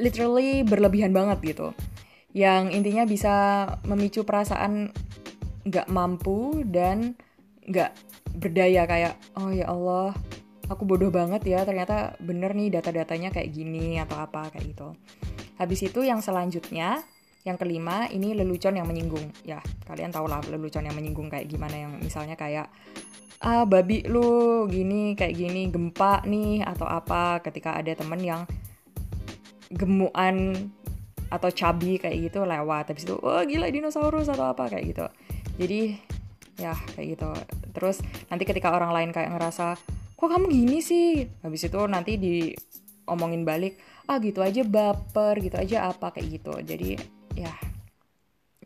literally 0.00 0.64
berlebihan 0.64 1.12
banget 1.12 1.38
gitu. 1.44 1.76
Yang 2.32 2.74
intinya 2.74 3.04
bisa 3.04 3.34
memicu 3.84 4.24
perasaan 4.24 4.90
nggak 5.66 5.92
mampu 5.92 6.64
dan 6.64 7.14
nggak 7.68 7.92
berdaya 8.34 8.88
kayak 8.88 9.14
oh 9.36 9.52
ya 9.52 9.68
Allah 9.68 10.14
aku 10.70 10.86
bodoh 10.86 11.10
banget 11.10 11.42
ya 11.44 11.66
ternyata 11.66 12.14
bener 12.22 12.54
nih 12.54 12.70
data-datanya 12.72 13.34
kayak 13.34 13.50
gini 13.50 13.98
atau 13.98 14.22
apa 14.22 14.48
kayak 14.54 14.70
gitu 14.70 14.88
habis 15.58 15.82
itu 15.82 16.00
yang 16.06 16.22
selanjutnya 16.22 17.02
yang 17.42 17.56
kelima 17.56 18.06
ini 18.08 18.36
lelucon 18.36 18.78
yang 18.78 18.86
menyinggung 18.86 19.32
ya 19.42 19.58
kalian 19.84 20.14
tau 20.14 20.24
lah 20.30 20.40
lelucon 20.46 20.86
yang 20.86 20.94
menyinggung 20.94 21.28
kayak 21.28 21.50
gimana 21.50 21.76
yang 21.76 21.92
misalnya 21.98 22.38
kayak 22.38 22.70
ah 23.38 23.64
babi 23.64 24.02
lu 24.10 24.66
gini 24.66 25.14
kayak 25.14 25.38
gini 25.38 25.70
gempa 25.70 26.26
nih 26.26 26.66
atau 26.66 26.84
apa 26.84 27.38
ketika 27.40 27.78
ada 27.78 27.94
temen 27.94 28.20
yang 28.20 28.42
gemuan 29.70 30.68
atau 31.30 31.48
cabi 31.54 31.96
kayak 31.96 32.30
gitu 32.30 32.42
lewat. 32.42 32.90
Habis 32.90 33.06
itu 33.06 33.16
oh 33.22 33.42
gila 33.46 33.70
dinosaurus 33.70 34.26
atau 34.26 34.50
apa 34.50 34.66
kayak 34.66 34.84
gitu. 34.90 35.06
Jadi 35.56 35.80
ya 36.58 36.74
kayak 36.98 37.06
gitu. 37.16 37.30
Terus 37.70 38.02
nanti 38.28 38.44
ketika 38.44 38.74
orang 38.74 38.90
lain 38.90 39.10
kayak 39.14 39.30
ngerasa 39.32 39.78
kok 40.18 40.28
kamu 40.28 40.50
gini 40.50 40.78
sih? 40.82 41.24
Habis 41.46 41.70
itu 41.70 41.80
nanti 41.86 42.18
diomongin 42.18 43.46
balik 43.46 43.78
ah 44.10 44.18
gitu 44.18 44.42
aja 44.42 44.66
baper 44.66 45.38
gitu 45.38 45.56
aja 45.56 45.88
apa 45.88 46.10
kayak 46.10 46.42
gitu. 46.42 46.52
Jadi 46.60 46.98
ya 47.38 47.54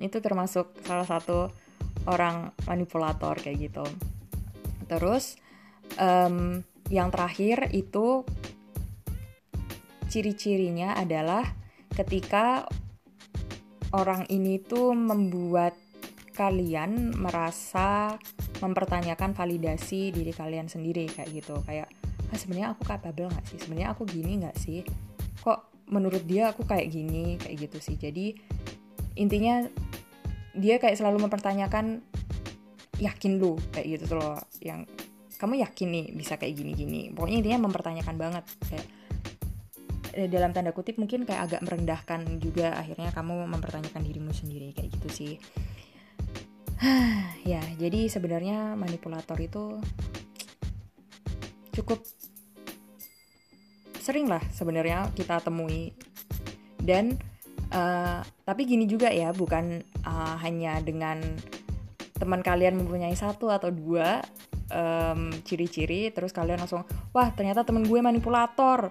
itu 0.00 0.18
termasuk 0.18 0.74
salah 0.82 1.06
satu 1.06 1.52
orang 2.10 2.50
manipulator 2.66 3.38
kayak 3.38 3.70
gitu 3.70 3.86
terus 4.94 5.34
um, 5.98 6.62
yang 6.92 7.10
terakhir 7.10 7.74
itu 7.74 8.22
ciri-cirinya 10.06 10.94
adalah 10.94 11.42
ketika 11.90 12.70
orang 13.94 14.26
ini 14.30 14.62
tuh 14.62 14.94
membuat 14.94 15.74
kalian 16.34 17.14
merasa 17.14 18.18
mempertanyakan 18.58 19.34
validasi 19.38 20.10
diri 20.10 20.34
kalian 20.34 20.66
sendiri 20.66 21.06
kayak 21.10 21.30
gitu. 21.30 21.58
Kayak 21.62 21.90
ah 22.30 22.38
sebenarnya 22.38 22.74
aku 22.74 22.82
capable 22.82 23.30
nggak 23.30 23.46
sih? 23.46 23.58
Sebenarnya 23.62 23.94
aku 23.94 24.02
gini 24.06 24.42
nggak 24.42 24.56
sih? 24.58 24.82
Kok 25.42 25.90
menurut 25.94 26.26
dia 26.26 26.50
aku 26.50 26.66
kayak 26.66 26.90
gini? 26.90 27.38
Kayak 27.38 27.70
gitu 27.70 27.78
sih. 27.78 27.96
Jadi 27.98 28.34
intinya 29.14 29.62
dia 30.54 30.78
kayak 30.82 30.98
selalu 30.98 31.26
mempertanyakan 31.30 32.02
yakin 33.02 33.42
lu 33.42 33.58
kayak 33.74 33.86
gitu 33.98 34.04
tuh 34.14 34.18
loh 34.22 34.36
yang 34.62 34.86
kamu 35.38 35.60
yakin 35.66 35.88
nih 35.90 36.06
bisa 36.14 36.38
kayak 36.38 36.54
gini-gini. 36.56 37.10
Pokoknya 37.10 37.42
intinya 37.42 37.66
mempertanyakan 37.68 38.16
banget 38.16 38.44
kayak 38.70 38.86
eh, 40.14 40.28
dalam 40.30 40.54
tanda 40.54 40.70
kutip 40.70 40.96
mungkin 40.96 41.26
kayak 41.26 41.50
agak 41.50 41.60
merendahkan 41.66 42.38
juga 42.38 42.78
akhirnya 42.78 43.10
kamu 43.10 43.50
mempertanyakan 43.50 44.02
dirimu 44.06 44.30
sendiri 44.30 44.72
kayak 44.72 44.90
gitu 45.00 45.08
sih. 45.10 45.32
Ya, 47.44 47.60
jadi 47.76 48.08
sebenarnya 48.08 48.72
manipulator 48.72 49.36
itu 49.36 49.76
cukup 51.76 52.00
sering 54.00 54.28
lah 54.32 54.40
sebenarnya 54.48 55.12
kita 55.12 55.44
temui. 55.44 55.92
Dan 56.80 57.20
uh, 57.72 58.20
tapi 58.44 58.64
gini 58.64 58.88
juga 58.88 59.12
ya 59.12 59.32
bukan 59.32 59.84
uh, 60.04 60.36
hanya 60.40 60.80
dengan 60.80 61.20
teman 62.14 62.40
kalian 62.40 62.78
mempunyai 62.78 63.14
satu 63.18 63.50
atau 63.50 63.74
dua 63.74 64.22
ciri 64.64 65.44
ciri-ciri 65.44 66.02
terus 66.10 66.32
kalian 66.32 66.56
langsung 66.56 66.82
wah 67.12 67.28
ternyata 67.34 67.62
temen 67.62 67.84
gue 67.84 68.00
manipulator. 68.00 68.90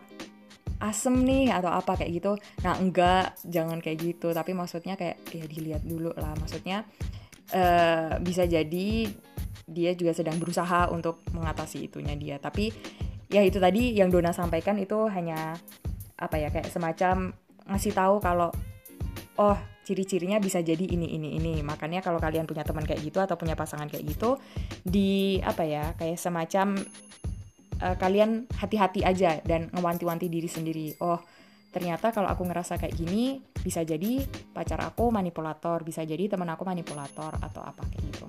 Asem 0.84 1.16
nih 1.24 1.48
atau 1.48 1.72
apa 1.72 1.96
kayak 1.96 2.12
gitu. 2.12 2.32
Nah 2.60 2.76
enggak 2.76 3.40
jangan 3.48 3.80
kayak 3.80 4.04
gitu. 4.04 4.36
Tapi 4.36 4.52
maksudnya 4.52 5.00
kayak 5.00 5.24
ya 5.32 5.48
dilihat 5.48 5.82
dulu 5.88 6.12
lah. 6.12 6.36
Maksudnya 6.36 6.84
uh, 7.56 8.20
bisa 8.20 8.44
jadi 8.44 9.08
dia 9.64 9.92
juga 9.96 10.12
sedang 10.12 10.36
berusaha 10.44 10.92
untuk 10.92 11.24
mengatasi 11.32 11.88
itunya 11.88 12.20
dia. 12.20 12.36
Tapi 12.36 12.68
ya 13.32 13.40
itu 13.48 13.64
tadi 13.64 13.96
yang 13.96 14.12
Dona 14.12 14.36
sampaikan 14.36 14.76
itu 14.76 15.08
hanya 15.08 15.56
apa 16.20 16.36
ya 16.36 16.52
kayak 16.52 16.68
semacam 16.68 17.32
ngasih 17.64 17.96
tahu 17.96 18.20
kalau 18.20 18.52
oh 19.40 19.58
ciri-cirinya 19.84 20.40
bisa 20.40 20.64
jadi 20.64 20.84
ini 20.84 21.16
ini 21.16 21.36
ini. 21.38 21.54
Makanya 21.62 22.00
kalau 22.00 22.18
kalian 22.18 22.48
punya 22.48 22.64
teman 22.64 22.88
kayak 22.88 23.04
gitu 23.04 23.20
atau 23.20 23.36
punya 23.36 23.54
pasangan 23.54 23.92
kayak 23.92 24.04
gitu 24.08 24.40
di 24.82 25.40
apa 25.44 25.64
ya 25.68 25.94
kayak 26.00 26.18
semacam 26.18 26.80
uh, 27.84 27.96
kalian 28.00 28.48
hati-hati 28.56 29.04
aja 29.04 29.44
dan 29.44 29.68
ngewanti-wanti 29.74 30.32
diri 30.32 30.50
sendiri. 30.50 30.88
Oh 31.04 31.20
ternyata 31.74 32.14
kalau 32.14 32.30
aku 32.30 32.46
ngerasa 32.46 32.78
kayak 32.78 32.94
gini 32.94 33.42
bisa 33.66 33.82
jadi 33.82 34.22
pacar 34.54 34.78
aku 34.86 35.10
manipulator 35.10 35.82
bisa 35.82 36.06
jadi 36.06 36.30
teman 36.30 36.46
aku 36.54 36.62
manipulator 36.62 37.34
atau 37.42 37.62
apa 37.66 37.82
kayak 37.90 38.04
gitu. 38.14 38.26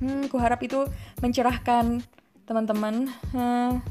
Hmm 0.00 0.28
aku 0.28 0.36
harap 0.40 0.60
itu 0.64 0.84
mencerahkan 1.20 2.00
teman-teman. 2.46 3.10
Hmm, 3.34 3.82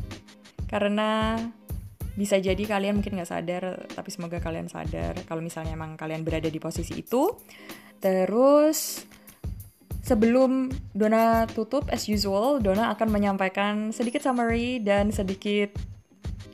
karena 0.66 1.38
bisa 2.16 2.40
jadi 2.40 2.64
kalian 2.64 3.00
mungkin 3.00 3.20
nggak 3.20 3.30
sadar 3.30 3.86
tapi 3.92 4.10
semoga 4.10 4.40
kalian 4.40 4.72
sadar 4.72 5.20
kalau 5.28 5.44
misalnya 5.44 5.76
emang 5.76 6.00
kalian 6.00 6.24
berada 6.24 6.48
di 6.48 6.60
posisi 6.64 6.96
itu 7.00 7.36
terus 8.00 9.04
Sebelum 10.06 10.70
Dona 10.94 11.50
tutup, 11.50 11.90
as 11.90 12.06
usual, 12.06 12.62
Dona 12.62 12.94
akan 12.94 13.10
menyampaikan 13.10 13.90
sedikit 13.90 14.22
summary 14.22 14.78
dan 14.78 15.10
sedikit 15.10 15.74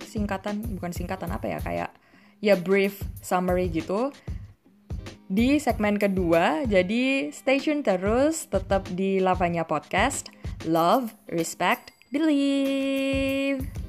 singkatan, 0.07 0.79
bukan 0.79 0.95
singkatan 0.95 1.35
apa 1.35 1.51
ya, 1.51 1.59
kayak 1.59 1.91
ya 2.39 2.55
brief 2.55 3.03
summary 3.19 3.67
gitu 3.67 4.15
di 5.27 5.59
segmen 5.59 5.99
kedua. 5.99 6.63
Jadi 6.63 7.35
stay 7.35 7.59
tune 7.59 7.83
terus 7.83 8.47
tetap 8.47 8.87
di 8.95 9.19
Lavanya 9.19 9.67
Podcast. 9.67 10.31
Love, 10.63 11.11
respect, 11.27 11.91
believe. 12.07 13.80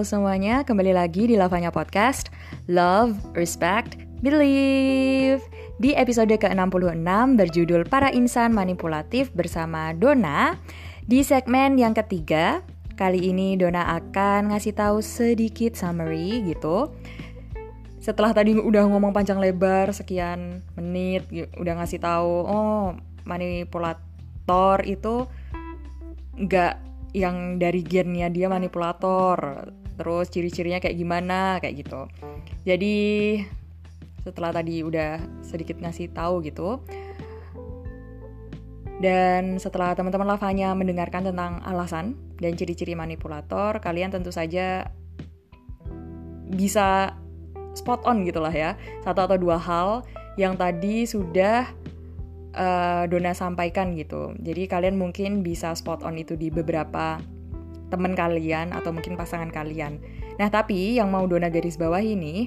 Halo 0.00 0.16
semuanya, 0.16 0.64
kembali 0.64 0.96
lagi 0.96 1.28
di 1.28 1.36
Lavanya 1.36 1.68
Podcast. 1.68 2.32
Love, 2.72 3.20
Respect, 3.36 4.00
Believe. 4.24 5.44
Di 5.76 5.92
episode 5.92 6.32
ke-66 6.32 7.04
berjudul 7.36 7.84
Para 7.84 8.08
Insan 8.08 8.56
Manipulatif 8.56 9.28
bersama 9.36 9.92
Dona. 9.92 10.56
Di 11.04 11.20
segmen 11.20 11.76
yang 11.76 11.92
ketiga, 11.92 12.64
kali 12.96 13.28
ini 13.28 13.60
Dona 13.60 14.00
akan 14.00 14.56
ngasih 14.56 14.72
tahu 14.72 15.04
sedikit 15.04 15.76
summary 15.76 16.48
gitu. 16.48 16.96
Setelah 18.00 18.32
tadi 18.32 18.56
udah 18.56 18.88
ngomong 18.88 19.12
panjang 19.12 19.36
lebar 19.36 19.92
sekian 19.92 20.64
menit 20.80 21.28
udah 21.60 21.76
ngasih 21.76 22.00
tahu 22.00 22.48
oh 22.48 22.96
manipulator 23.28 24.80
itu 24.80 25.28
nggak 26.40 26.88
yang 27.12 27.58
dari 27.58 27.82
gennya 27.82 28.30
dia 28.30 28.46
manipulator 28.46 29.68
terus 30.00 30.32
ciri-cirinya 30.32 30.80
kayak 30.80 30.96
gimana 30.96 31.60
kayak 31.60 31.84
gitu 31.84 32.08
jadi 32.64 32.96
setelah 34.24 34.56
tadi 34.56 34.80
udah 34.80 35.20
sedikit 35.44 35.76
ngasih 35.76 36.08
tahu 36.16 36.40
gitu 36.40 36.80
dan 39.04 39.60
setelah 39.60 39.92
teman-teman 39.92 40.36
lavanya 40.36 40.72
mendengarkan 40.72 41.28
tentang 41.28 41.60
alasan 41.68 42.16
dan 42.40 42.56
ciri-ciri 42.56 42.96
manipulator 42.96 43.76
kalian 43.84 44.08
tentu 44.08 44.32
saja 44.32 44.88
bisa 46.48 47.12
spot 47.76 48.00
on 48.08 48.24
gitulah 48.24 48.52
ya 48.52 48.80
satu 49.04 49.28
atau 49.28 49.36
dua 49.36 49.60
hal 49.60 50.04
yang 50.40 50.56
tadi 50.56 51.04
sudah 51.04 51.68
uh, 52.54 53.04
Dona 53.06 53.34
sampaikan 53.34 53.94
gitu. 53.98 54.34
Jadi 54.38 54.66
kalian 54.66 54.96
mungkin 54.96 55.42
bisa 55.44 55.74
spot 55.74 56.02
on 56.06 56.18
itu 56.18 56.34
di 56.34 56.48
beberapa 56.48 57.18
teman 57.90 58.14
kalian 58.14 58.70
atau 58.70 58.94
mungkin 58.94 59.18
pasangan 59.18 59.50
kalian. 59.50 59.98
Nah, 60.38 60.48
tapi 60.48 60.96
yang 60.96 61.10
mau 61.10 61.26
Dona 61.26 61.50
garis 61.50 61.76
bawah 61.76 62.00
ini 62.00 62.46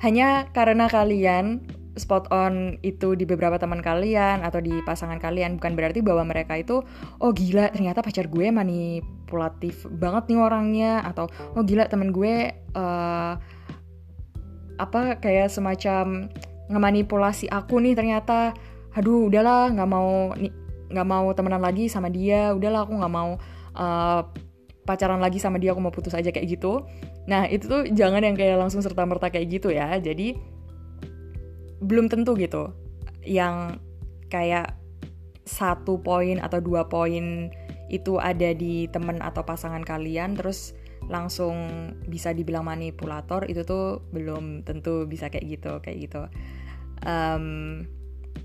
hanya 0.00 0.48
karena 0.56 0.88
kalian 0.88 1.60
spot 2.00 2.30
on 2.32 2.80
itu 2.80 3.12
di 3.12 3.28
beberapa 3.28 3.60
teman 3.60 3.84
kalian 3.84 4.40
atau 4.40 4.62
di 4.62 4.80
pasangan 4.86 5.20
kalian 5.20 5.60
bukan 5.60 5.76
berarti 5.76 6.00
bahwa 6.00 6.24
mereka 6.24 6.56
itu 6.56 6.80
oh 7.20 7.30
gila 7.34 7.68
ternyata 7.74 8.00
pacar 8.00 8.30
gue 8.30 8.48
manipulatif 8.48 9.84
banget 9.90 10.32
nih 10.32 10.38
orangnya 10.40 10.92
atau 11.04 11.28
oh 11.52 11.62
gila 11.66 11.90
temen 11.90 12.14
gue 12.14 12.54
uh, 12.72 13.34
apa 14.80 15.20
kayak 15.20 15.52
semacam 15.52 16.32
ngemanipulasi 16.72 17.50
aku 17.52 17.82
nih 17.82 17.98
ternyata 17.98 18.56
aduh 18.94 19.28
udahlah 19.28 19.68
nggak 19.74 19.90
mau 19.90 20.32
nggak 20.90 21.08
mau 21.08 21.26
temenan 21.36 21.62
lagi 21.62 21.86
sama 21.86 22.08
dia 22.08 22.54
udahlah 22.56 22.86
aku 22.86 22.96
nggak 22.96 23.14
mau 23.14 23.36
uh, 23.76 24.26
pacaran 24.88 25.22
lagi 25.22 25.38
sama 25.38 25.60
dia 25.60 25.70
aku 25.76 25.80
mau 25.82 25.94
putus 25.94 26.16
aja 26.16 26.32
kayak 26.34 26.58
gitu. 26.58 26.82
Nah 27.30 27.46
itu 27.46 27.68
tuh 27.70 27.82
jangan 27.92 28.24
yang 28.24 28.34
kayak 28.34 28.58
langsung 28.58 28.82
serta 28.82 29.06
merta 29.06 29.30
kayak 29.30 29.60
gitu 29.60 29.70
ya. 29.70 29.94
Jadi 30.00 30.34
belum 31.80 32.10
tentu 32.10 32.34
gitu. 32.34 32.74
Yang 33.22 33.78
kayak 34.32 34.74
satu 35.46 35.98
poin 35.98 36.38
atau 36.38 36.62
dua 36.62 36.86
poin 36.86 37.50
itu 37.90 38.22
ada 38.22 38.54
di 38.54 38.86
temen 38.86 39.18
atau 39.18 39.42
pasangan 39.42 39.82
kalian 39.82 40.38
terus 40.38 40.78
langsung 41.10 41.56
bisa 42.06 42.30
dibilang 42.30 42.62
manipulator 42.62 43.42
itu 43.50 43.66
tuh 43.66 44.06
belum 44.14 44.62
tentu 44.62 45.10
bisa 45.10 45.26
kayak 45.26 45.58
gitu 45.58 45.72
kayak 45.82 45.98
gitu. 46.06 46.22
Um, 47.02 47.86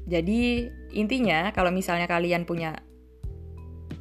jadi 0.09 0.69
intinya 0.93 1.53
kalau 1.53 1.69
misalnya 1.69 2.09
kalian 2.09 2.45
punya 2.49 2.84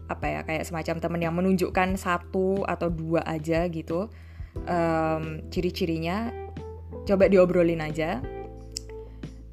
apa 0.07 0.27
ya 0.29 0.41
kayak 0.45 0.69
semacam 0.69 0.97
temen 1.01 1.21
yang 1.21 1.35
menunjukkan 1.35 1.97
satu 1.97 2.65
atau 2.69 2.89
dua 2.93 3.25
aja 3.25 3.65
gitu. 3.69 4.13
Um, 4.69 5.43
ciri-cirinya 5.51 6.31
coba 7.09 7.27
diobrolin 7.27 7.83
aja. 7.83 8.21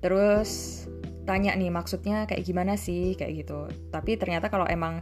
Terus 0.02 0.84
tanya 1.24 1.54
nih 1.54 1.70
maksudnya 1.70 2.26
kayak 2.26 2.44
gimana 2.44 2.76
sih 2.76 3.16
kayak 3.16 3.46
gitu. 3.46 3.70
Tapi 3.94 4.18
ternyata 4.20 4.52
kalau 4.52 4.68
emang 4.68 5.00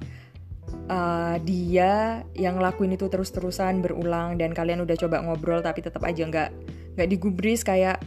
uh, 0.91 1.35
dia 1.41 2.23
yang 2.37 2.61
ngelakuin 2.61 2.93
itu 2.93 3.09
terus-terusan 3.09 3.81
berulang 3.81 4.37
dan 4.37 4.53
kalian 4.53 4.85
udah 4.85 4.95
coba 4.99 5.23
ngobrol 5.23 5.63
tapi 5.63 5.81
tetap 5.81 6.03
aja 6.05 6.21
nggak 6.25 6.49
nggak 6.95 7.09
digubris 7.09 7.65
kayak 7.65 7.99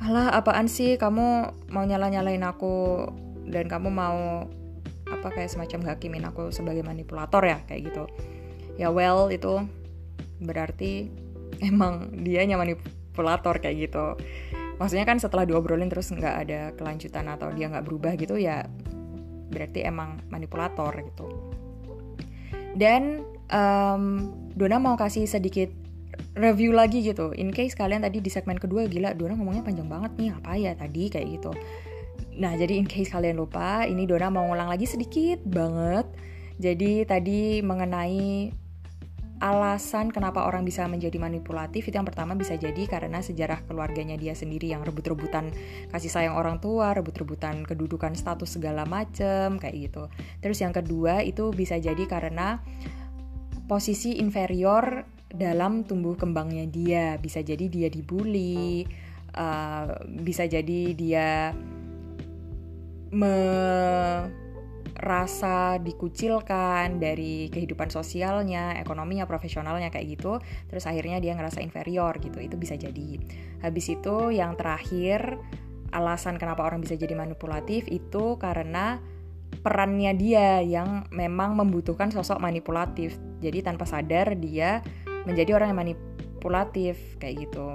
alah 0.00 0.32
apaan 0.32 0.68
sih? 0.68 0.96
Kamu 0.96 1.26
mau 1.72 1.84
nyala-nyalain 1.84 2.44
aku 2.44 3.08
dan 3.48 3.66
kamu 3.68 3.88
mau 3.92 4.48
apa 5.20 5.36
kayak 5.36 5.52
semacam 5.52 5.92
hakimin 5.92 6.24
aku 6.24 6.48
sebagai 6.48 6.80
manipulator 6.80 7.44
ya 7.44 7.60
kayak 7.68 7.92
gitu. 7.92 8.04
Ya 8.80 8.88
well 8.88 9.28
itu 9.28 9.68
berarti 10.40 11.12
emang 11.70 12.24
dia 12.24 12.48
manipulator 12.56 13.60
kayak 13.60 13.76
gitu. 13.92 14.16
Maksudnya 14.80 15.04
kan 15.04 15.20
setelah 15.20 15.44
diobrolin 15.44 15.92
terus 15.92 16.08
nggak 16.08 16.36
ada 16.48 16.60
kelanjutan 16.72 17.28
atau 17.28 17.52
dia 17.52 17.68
nggak 17.68 17.84
berubah 17.84 18.16
gitu 18.16 18.40
ya 18.40 18.64
berarti 19.52 19.84
emang 19.84 20.24
manipulator 20.32 20.96
gitu. 21.04 21.28
Dan 22.72 23.20
um, 23.52 24.32
Dona 24.56 24.80
mau 24.80 24.96
kasih 24.96 25.28
sedikit 25.28 25.68
review 26.32 26.72
lagi 26.72 27.04
gitu. 27.04 27.36
In 27.36 27.52
case 27.52 27.76
kalian 27.76 28.08
tadi 28.08 28.24
di 28.24 28.32
segmen 28.32 28.56
kedua 28.56 28.88
gila 28.88 29.12
Dona 29.12 29.36
ngomongnya 29.36 29.66
panjang 29.68 29.90
banget 29.90 30.12
nih 30.16 30.30
apa 30.32 30.50
ya 30.56 30.72
tadi 30.72 31.12
kayak 31.12 31.28
gitu 31.28 31.52
nah 32.40 32.56
jadi 32.56 32.80
in 32.80 32.88
case 32.88 33.12
kalian 33.12 33.36
lupa 33.36 33.84
ini 33.84 34.08
Dona 34.08 34.32
mau 34.32 34.48
ngulang 34.48 34.72
lagi 34.72 34.88
sedikit 34.88 35.44
banget 35.44 36.08
jadi 36.56 37.04
tadi 37.04 37.60
mengenai 37.60 38.52
alasan 39.40 40.12
kenapa 40.12 40.44
orang 40.44 40.68
bisa 40.68 40.84
menjadi 40.84 41.16
manipulatif 41.16 41.88
itu 41.88 41.96
yang 41.96 42.04
pertama 42.04 42.36
bisa 42.36 42.60
jadi 42.60 42.84
karena 42.84 43.24
sejarah 43.24 43.64
keluarganya 43.64 44.20
dia 44.20 44.36
sendiri 44.36 44.68
yang 44.68 44.84
rebut-rebutan 44.84 45.48
kasih 45.88 46.12
sayang 46.12 46.36
orang 46.36 46.60
tua, 46.60 46.92
rebut-rebutan 46.92 47.64
kedudukan 47.64 48.12
status 48.12 48.60
segala 48.60 48.84
macem 48.84 49.56
kayak 49.56 49.88
gitu. 49.88 50.12
Terus 50.44 50.60
yang 50.60 50.76
kedua 50.76 51.24
itu 51.24 51.56
bisa 51.56 51.80
jadi 51.80 52.04
karena 52.04 52.60
posisi 53.64 54.20
inferior 54.20 55.08
dalam 55.32 55.88
tumbuh 55.88 56.20
kembangnya 56.20 56.68
dia 56.68 57.16
bisa 57.16 57.40
jadi 57.40 57.64
dia 57.72 57.88
dibully 57.88 58.84
uh, 59.40 60.04
bisa 60.20 60.44
jadi 60.44 60.92
dia 60.92 61.56
merasa 65.00 65.82
dikucilkan 65.82 67.02
dari 67.02 67.50
kehidupan 67.50 67.90
sosialnya, 67.90 68.78
ekonominya, 68.78 69.26
profesionalnya 69.26 69.90
kayak 69.90 70.18
gitu. 70.18 70.38
Terus 70.70 70.86
akhirnya 70.86 71.18
dia 71.18 71.34
ngerasa 71.34 71.58
inferior 71.62 72.14
gitu. 72.22 72.38
Itu 72.38 72.54
bisa 72.54 72.78
jadi. 72.78 73.18
Habis 73.62 73.86
itu 73.90 74.30
yang 74.30 74.54
terakhir 74.54 75.38
alasan 75.90 76.38
kenapa 76.38 76.62
orang 76.62 76.78
bisa 76.80 76.94
jadi 76.94 77.18
manipulatif 77.18 77.90
itu 77.90 78.38
karena 78.38 79.02
perannya 79.66 80.14
dia 80.14 80.62
yang 80.62 81.10
memang 81.10 81.58
membutuhkan 81.58 82.14
sosok 82.14 82.38
manipulatif. 82.38 83.18
Jadi 83.42 83.66
tanpa 83.66 83.90
sadar 83.90 84.38
dia 84.38 84.86
menjadi 85.26 85.58
orang 85.58 85.74
yang 85.74 85.80
manipulatif 85.82 87.18
kayak 87.20 87.50
gitu 87.50 87.68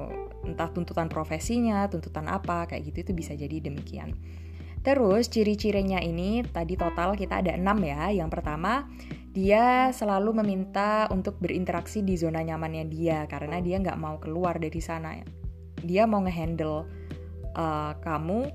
entah 0.46 0.70
tuntutan 0.70 1.10
profesinya 1.10 1.90
tuntutan 1.90 2.30
apa 2.30 2.70
kayak 2.70 2.94
gitu 2.94 3.10
itu 3.10 3.12
bisa 3.18 3.34
jadi 3.34 3.66
demikian 3.66 4.14
terus 4.86 5.28
ciri-cirinya 5.34 5.98
ini 5.98 6.46
tadi 6.46 6.78
total 6.78 7.18
kita 7.18 7.42
ada 7.42 7.58
enam 7.58 7.82
ya. 7.82 8.14
Yang 8.14 8.30
pertama 8.38 8.86
dia 9.34 9.90
selalu 9.92 10.46
meminta 10.46 11.10
untuk 11.10 11.42
berinteraksi 11.42 12.06
di 12.06 12.16
zona 12.16 12.46
nyamannya 12.46 12.86
dia 12.88 13.26
karena 13.26 13.60
dia 13.60 13.82
nggak 13.82 13.98
mau 13.98 14.22
keluar 14.22 14.62
dari 14.62 14.80
sana. 14.80 15.18
Dia 15.82 16.06
mau 16.06 16.22
ngehandle 16.22 16.86
uh, 17.58 17.98
kamu 18.00 18.48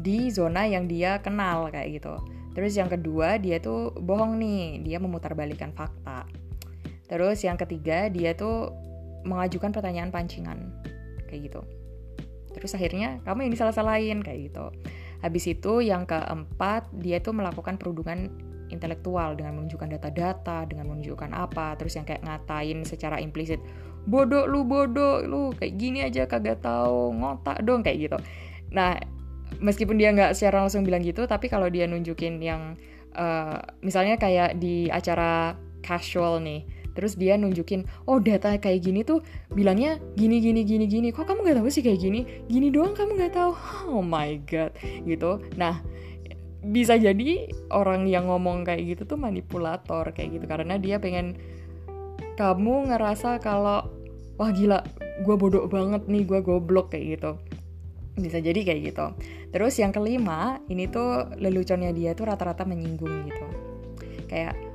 di 0.00 0.30
zona 0.30 0.64
yang 0.64 0.86
dia 0.86 1.18
kenal 1.20 1.68
kayak 1.74 2.00
gitu. 2.00 2.14
Terus 2.56 2.72
yang 2.78 2.88
kedua 2.88 3.36
dia 3.36 3.60
tuh 3.60 3.92
bohong 3.98 4.38
nih. 4.40 4.80
Dia 4.86 4.96
memutarbalikkan 5.02 5.74
fakta. 5.76 6.24
Terus 7.10 7.42
yang 7.42 7.58
ketiga 7.58 8.08
dia 8.08 8.32
tuh 8.32 8.72
mengajukan 9.26 9.74
pertanyaan 9.74 10.14
pancingan 10.14 10.72
kayak 11.26 11.52
gitu. 11.52 11.60
Terus 12.56 12.72
akhirnya 12.72 13.20
kamu 13.28 13.50
yang 13.50 13.52
disalah-salahin 13.52 14.24
kayak 14.24 14.48
gitu. 14.48 14.72
Habis 15.24 15.48
itu 15.48 15.80
yang 15.80 16.04
keempat 16.04 16.92
dia 17.00 17.20
tuh 17.20 17.32
melakukan 17.32 17.80
perundungan 17.80 18.28
intelektual 18.68 19.38
dengan 19.38 19.58
menunjukkan 19.58 19.94
data-data, 19.98 20.66
dengan 20.66 20.90
menunjukkan 20.90 21.30
apa, 21.30 21.78
terus 21.78 21.94
yang 21.94 22.06
kayak 22.06 22.26
ngatain 22.26 22.82
secara 22.82 23.22
implisit, 23.22 23.62
bodoh 24.10 24.46
lu 24.46 24.66
bodoh 24.66 25.22
lu 25.22 25.54
kayak 25.54 25.74
gini 25.78 26.02
aja 26.02 26.26
kagak 26.26 26.62
tahu 26.62 27.14
ngotak 27.14 27.62
dong 27.62 27.86
kayak 27.86 28.10
gitu. 28.10 28.18
Nah 28.74 28.98
meskipun 29.62 29.96
dia 29.98 30.10
nggak 30.10 30.34
secara 30.34 30.66
langsung 30.66 30.82
bilang 30.82 31.02
gitu, 31.06 31.24
tapi 31.30 31.46
kalau 31.46 31.70
dia 31.70 31.86
nunjukin 31.86 32.42
yang 32.42 32.74
uh, 33.14 33.62
misalnya 33.82 34.18
kayak 34.18 34.58
di 34.58 34.90
acara 34.90 35.54
casual 35.86 36.42
nih, 36.42 36.66
terus 36.96 37.20
dia 37.20 37.36
nunjukin 37.36 37.84
oh 38.08 38.16
data 38.16 38.56
kayak 38.56 38.80
gini 38.80 39.04
tuh 39.04 39.20
bilangnya 39.52 40.00
gini 40.16 40.40
gini 40.40 40.64
gini 40.64 40.88
gini. 40.88 41.08
Kok 41.12 41.28
kamu 41.28 41.44
nggak 41.44 41.56
tahu 41.60 41.68
sih 41.68 41.84
kayak 41.84 42.00
gini? 42.00 42.24
Gini 42.48 42.72
doang 42.72 42.96
kamu 42.96 43.20
nggak 43.20 43.34
tahu. 43.36 43.52
Oh 43.92 44.02
my 44.02 44.40
god 44.48 44.72
gitu. 45.04 45.44
Nah 45.60 45.84
bisa 46.66 46.98
jadi 46.98 47.46
orang 47.70 48.10
yang 48.10 48.26
ngomong 48.26 48.66
kayak 48.66 48.96
gitu 48.96 49.02
tuh 49.14 49.18
manipulator 49.20 50.10
kayak 50.10 50.40
gitu. 50.40 50.44
Karena 50.48 50.80
dia 50.80 50.96
pengen 50.98 51.38
kamu 52.34 52.90
ngerasa 52.90 53.38
kalau 53.38 53.86
wah 54.36 54.50
gila 54.52 54.82
gue 55.24 55.36
bodoh 55.38 55.64
banget 55.70 56.04
nih 56.10 56.26
gue 56.26 56.40
goblok 56.42 56.92
kayak 56.92 57.20
gitu. 57.20 57.30
Bisa 58.16 58.40
jadi 58.40 58.60
kayak 58.64 58.80
gitu. 58.92 59.06
Terus 59.52 59.76
yang 59.78 59.92
kelima 59.94 60.58
ini 60.72 60.88
tuh 60.88 61.30
leluconnya 61.36 61.92
dia 61.94 62.16
tuh 62.16 62.26
rata-rata 62.26 62.66
menyinggung 62.66 63.28
gitu. 63.28 63.46
Kayak 64.26 64.65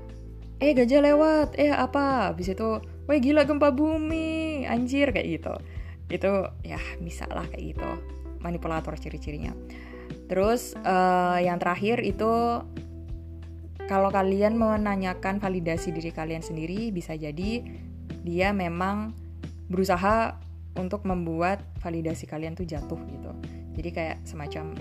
eh 0.61 0.71
gajah 0.77 1.01
lewat. 1.01 1.57
Eh 1.57 1.73
apa? 1.73 2.31
Habis 2.31 2.53
itu 2.53 2.79
wah 2.79 3.17
gila 3.17 3.43
gempa 3.49 3.73
bumi. 3.73 4.63
Anjir 4.69 5.09
kayak 5.09 5.27
gitu. 5.27 5.53
Itu 6.07 6.31
ya 6.61 6.77
bisa 7.01 7.25
lah 7.27 7.49
kayak 7.49 7.75
gitu. 7.75 7.89
Manipulator 8.39 8.93
ciri-cirinya. 8.95 9.57
Terus 10.29 10.77
uh, 10.85 11.41
yang 11.41 11.57
terakhir 11.57 11.99
itu 12.05 12.61
kalau 13.89 14.07
kalian 14.07 14.55
menanyakan 14.55 15.43
validasi 15.43 15.91
diri 15.91 16.15
kalian 16.15 16.39
sendiri 16.39 16.95
bisa 16.95 17.11
jadi 17.17 17.59
dia 18.23 18.55
memang 18.55 19.11
berusaha 19.67 20.39
untuk 20.79 21.03
membuat 21.03 21.59
validasi 21.83 22.29
kalian 22.29 22.55
tuh 22.55 22.63
jatuh 22.63 22.99
gitu. 23.11 23.31
Jadi 23.75 23.89
kayak 23.91 24.17
semacam 24.23 24.77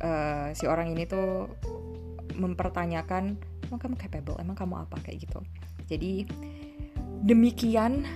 uh, 0.00 0.48
si 0.56 0.64
orang 0.64 0.92
ini 0.92 1.04
tuh 1.04 1.50
mempertanyakan 2.36 3.36
emang 3.74 3.82
kamu 3.82 3.96
capable 3.98 4.38
emang 4.38 4.54
kamu 4.54 4.74
apa 4.86 4.96
kayak 5.02 5.26
gitu. 5.26 5.42
Jadi 5.90 6.30
demikian 7.26 8.06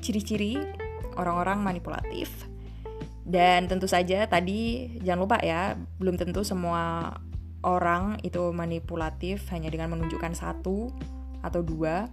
ciri-ciri 0.00 0.56
orang-orang 1.20 1.60
manipulatif. 1.60 2.48
Dan 3.22 3.68
tentu 3.68 3.84
saja 3.84 4.24
tadi 4.26 4.90
jangan 5.04 5.20
lupa 5.28 5.36
ya 5.44 5.76
belum 6.00 6.16
tentu 6.16 6.42
semua 6.42 7.12
orang 7.62 8.18
itu 8.26 8.50
manipulatif 8.50 9.46
hanya 9.54 9.70
dengan 9.70 9.92
menunjukkan 9.92 10.32
satu 10.32 10.88
atau 11.44 11.60
dua. 11.60 12.08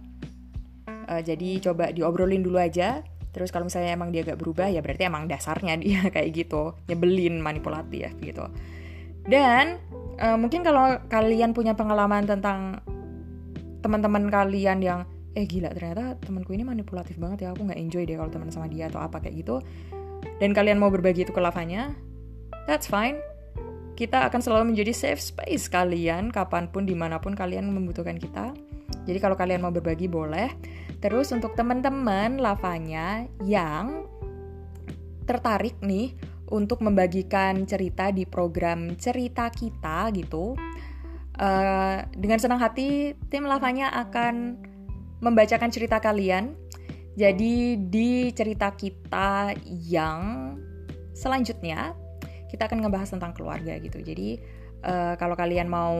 Uh, 1.10 1.22
jadi 1.24 1.58
coba 1.64 1.90
diobrolin 1.90 2.44
dulu 2.44 2.60
aja. 2.60 3.02
Terus 3.30 3.48
kalau 3.54 3.66
misalnya 3.66 3.94
emang 3.94 4.10
dia 4.10 4.26
gak 4.26 4.42
berubah 4.42 4.68
ya 4.70 4.82
berarti 4.82 5.06
emang 5.06 5.26
dasarnya 5.26 5.80
dia 5.80 6.06
kayak 6.14 6.30
gitu. 6.36 6.78
Nyebelin 6.86 7.40
manipulatif 7.42 8.14
gitu. 8.22 8.46
Dan 9.26 9.82
uh, 10.20 10.36
mungkin 10.36 10.60
kalau 10.62 11.00
kalian 11.08 11.56
punya 11.56 11.72
pengalaman 11.74 12.28
tentang 12.28 12.78
teman-teman 13.80 14.28
kalian 14.28 14.78
yang 14.84 15.00
eh 15.32 15.46
gila 15.48 15.72
ternyata 15.72 16.20
temanku 16.20 16.52
ini 16.52 16.66
manipulatif 16.66 17.16
banget 17.16 17.48
ya 17.48 17.48
aku 17.56 17.64
nggak 17.64 17.80
enjoy 17.80 18.02
deh 18.04 18.18
kalau 18.18 18.28
teman 18.28 18.50
sama 18.52 18.66
dia 18.68 18.90
atau 18.90 19.00
apa 19.00 19.22
kayak 19.22 19.40
gitu 19.40 19.62
dan 20.42 20.50
kalian 20.52 20.76
mau 20.76 20.90
berbagi 20.92 21.24
itu 21.24 21.32
ke 21.32 21.40
lavanya 21.40 21.96
that's 22.70 22.86
fine. 22.86 23.18
Kita 23.98 24.30
akan 24.30 24.40
selalu 24.40 24.72
menjadi 24.72 24.94
safe 24.96 25.20
space 25.20 25.68
kalian 25.68 26.32
kapan 26.32 26.70
pun 26.70 26.88
di 26.88 26.96
mana 26.96 27.20
pun 27.20 27.36
kalian 27.36 27.68
membutuhkan 27.68 28.16
kita. 28.16 28.54
Jadi 29.04 29.18
kalau 29.20 29.36
kalian 29.36 29.60
mau 29.60 29.74
berbagi 29.74 30.06
boleh. 30.06 30.54
Terus 31.02 31.34
untuk 31.34 31.58
teman-teman 31.58 32.40
lavanya 32.40 33.26
yang 33.44 34.08
tertarik 35.26 35.76
nih 35.82 36.16
untuk 36.50 36.82
membagikan 36.82 37.64
cerita 37.64 38.10
di 38.10 38.26
program 38.26 38.98
cerita 38.98 39.48
kita 39.48 40.10
gitu. 40.14 40.58
Uh, 41.40 42.04
dengan 42.12 42.36
senang 42.36 42.60
hati 42.60 43.16
tim 43.32 43.48
lavanya 43.48 43.88
akan 44.06 44.60
membacakan 45.24 45.70
cerita 45.72 46.02
kalian. 46.02 46.52
Jadi 47.16 47.76
di 47.78 48.30
cerita 48.34 48.70
kita 48.74 49.54
yang 49.66 50.54
selanjutnya 51.16 51.94
kita 52.50 52.66
akan 52.66 52.82
ngebahas 52.86 53.14
tentang 53.14 53.32
keluarga 53.32 53.78
gitu. 53.78 54.02
Jadi 54.02 54.40
uh, 54.84 55.14
kalau 55.16 55.38
kalian 55.38 55.70
mau 55.70 55.96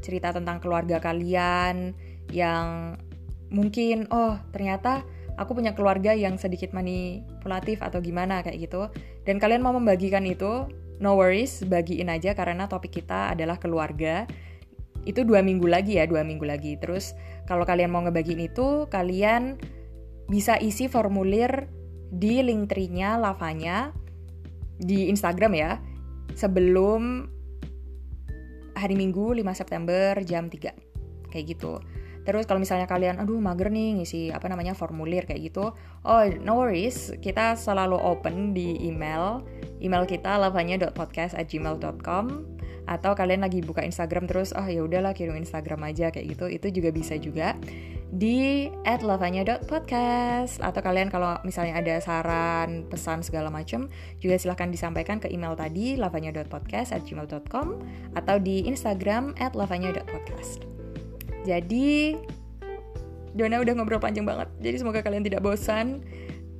cerita 0.00 0.30
tentang 0.30 0.62
keluarga 0.62 1.02
kalian 1.02 1.92
yang 2.30 2.94
mungkin 3.50 4.06
oh 4.14 4.38
ternyata 4.54 5.02
aku 5.40 5.56
punya 5.56 5.72
keluarga 5.72 6.12
yang 6.12 6.36
sedikit 6.36 6.76
manipulatif 6.76 7.80
atau 7.80 8.04
gimana 8.04 8.44
kayak 8.44 8.68
gitu. 8.68 8.92
Dan 9.24 9.40
kalian 9.40 9.64
mau 9.64 9.72
membagikan 9.72 10.28
itu 10.28 10.68
no 11.00 11.16
worries 11.16 11.64
bagiin 11.64 12.12
aja 12.12 12.36
karena 12.36 12.68
topik 12.68 13.00
kita 13.00 13.32
adalah 13.32 13.56
keluarga. 13.56 14.28
Itu 15.08 15.24
dua 15.24 15.40
minggu 15.40 15.64
lagi 15.64 15.96
ya 15.96 16.04
dua 16.04 16.20
minggu 16.20 16.44
lagi. 16.44 16.76
Terus 16.76 17.16
kalau 17.48 17.64
kalian 17.64 17.88
mau 17.88 18.04
ngebagiin 18.04 18.44
itu 18.52 18.84
kalian 18.92 19.56
bisa 20.28 20.60
isi 20.60 20.92
formulir 20.92 21.72
di 22.12 22.44
link 22.44 22.68
tree-nya 22.68 23.16
lavanya 23.16 23.96
di 24.76 25.08
Instagram 25.08 25.56
ya. 25.56 25.80
Sebelum 26.36 27.26
hari 28.76 28.94
Minggu 28.94 29.34
5 29.34 29.44
September 29.52 30.14
jam 30.22 30.46
3 30.46 30.72
kayak 31.28 31.44
gitu 31.52 31.82
Terus 32.24 32.44
kalau 32.44 32.60
misalnya 32.60 32.84
kalian 32.84 33.16
aduh 33.20 33.40
mager 33.40 33.72
nih 33.72 34.00
ngisi 34.00 34.28
apa 34.30 34.48
namanya 34.48 34.76
formulir 34.76 35.24
kayak 35.24 35.52
gitu, 35.52 35.72
oh 36.04 36.22
no 36.44 36.60
worries, 36.60 37.16
kita 37.24 37.56
selalu 37.56 37.96
open 37.96 38.52
di 38.52 38.76
email. 38.84 39.40
Email 39.80 40.04
kita 40.04 40.36
lavanya.podcast@gmail.com 40.36 42.24
atau 42.90 43.14
kalian 43.14 43.46
lagi 43.46 43.62
buka 43.62 43.86
Instagram 43.86 44.26
terus 44.26 44.50
oh 44.50 44.66
ya 44.66 44.82
udahlah 44.82 45.14
kirim 45.14 45.38
Instagram 45.38 45.86
aja 45.86 46.10
kayak 46.10 46.34
gitu 46.34 46.50
itu 46.50 46.66
juga 46.74 46.90
bisa 46.90 47.14
juga 47.22 47.54
di 48.10 48.66
@lavanya.podcast 48.82 50.58
atau 50.58 50.80
kalian 50.82 51.14
kalau 51.14 51.38
misalnya 51.46 51.78
ada 51.78 51.94
saran 52.02 52.90
pesan 52.90 53.22
segala 53.22 53.54
macam 53.54 53.86
juga 54.18 54.34
silahkan 54.34 54.74
disampaikan 54.74 55.22
ke 55.22 55.30
email 55.30 55.54
tadi 55.54 55.94
lavanya.podcast@gmail.com 55.94 57.66
atau 58.18 58.36
di 58.42 58.66
Instagram 58.66 59.38
@lavanya.podcast. 59.38 60.79
Jadi 61.44 62.18
Dona 63.30 63.62
udah 63.62 63.72
ngobrol 63.78 64.02
panjang 64.02 64.26
banget. 64.26 64.50
Jadi 64.58 64.76
semoga 64.82 65.00
kalian 65.00 65.22
tidak 65.22 65.42
bosan. 65.44 66.02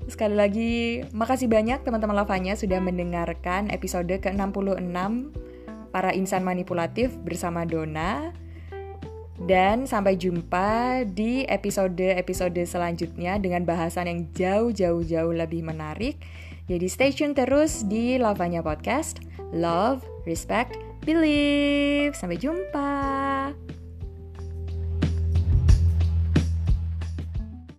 Sekali 0.07 0.35
lagi, 0.35 0.73
makasih 1.15 1.47
banyak 1.47 1.87
teman-teman 1.87 2.19
lavanya 2.19 2.59
sudah 2.59 2.83
mendengarkan 2.83 3.71
episode 3.71 4.11
ke-66 4.11 4.99
Para 5.91 6.11
Insan 6.15 6.43
Manipulatif 6.43 7.15
bersama 7.23 7.63
Dona. 7.67 8.35
Dan 9.41 9.89
sampai 9.89 10.21
jumpa 10.21 11.01
di 11.09 11.49
episode-episode 11.49 12.61
selanjutnya 12.69 13.41
dengan 13.41 13.65
bahasan 13.65 14.07
yang 14.11 14.21
jauh-jauh-jauh 14.37 15.33
lebih 15.33 15.65
menarik. 15.65 16.21
Jadi 16.69 16.87
stay 16.87 17.11
tune 17.11 17.33
terus 17.33 17.83
di 17.89 18.21
Lavanya 18.21 18.61
Podcast. 18.61 19.25
Love, 19.51 20.05
respect, 20.29 20.77
believe. 21.03 22.13
Sampai 22.13 22.37
jumpa. 22.37 22.91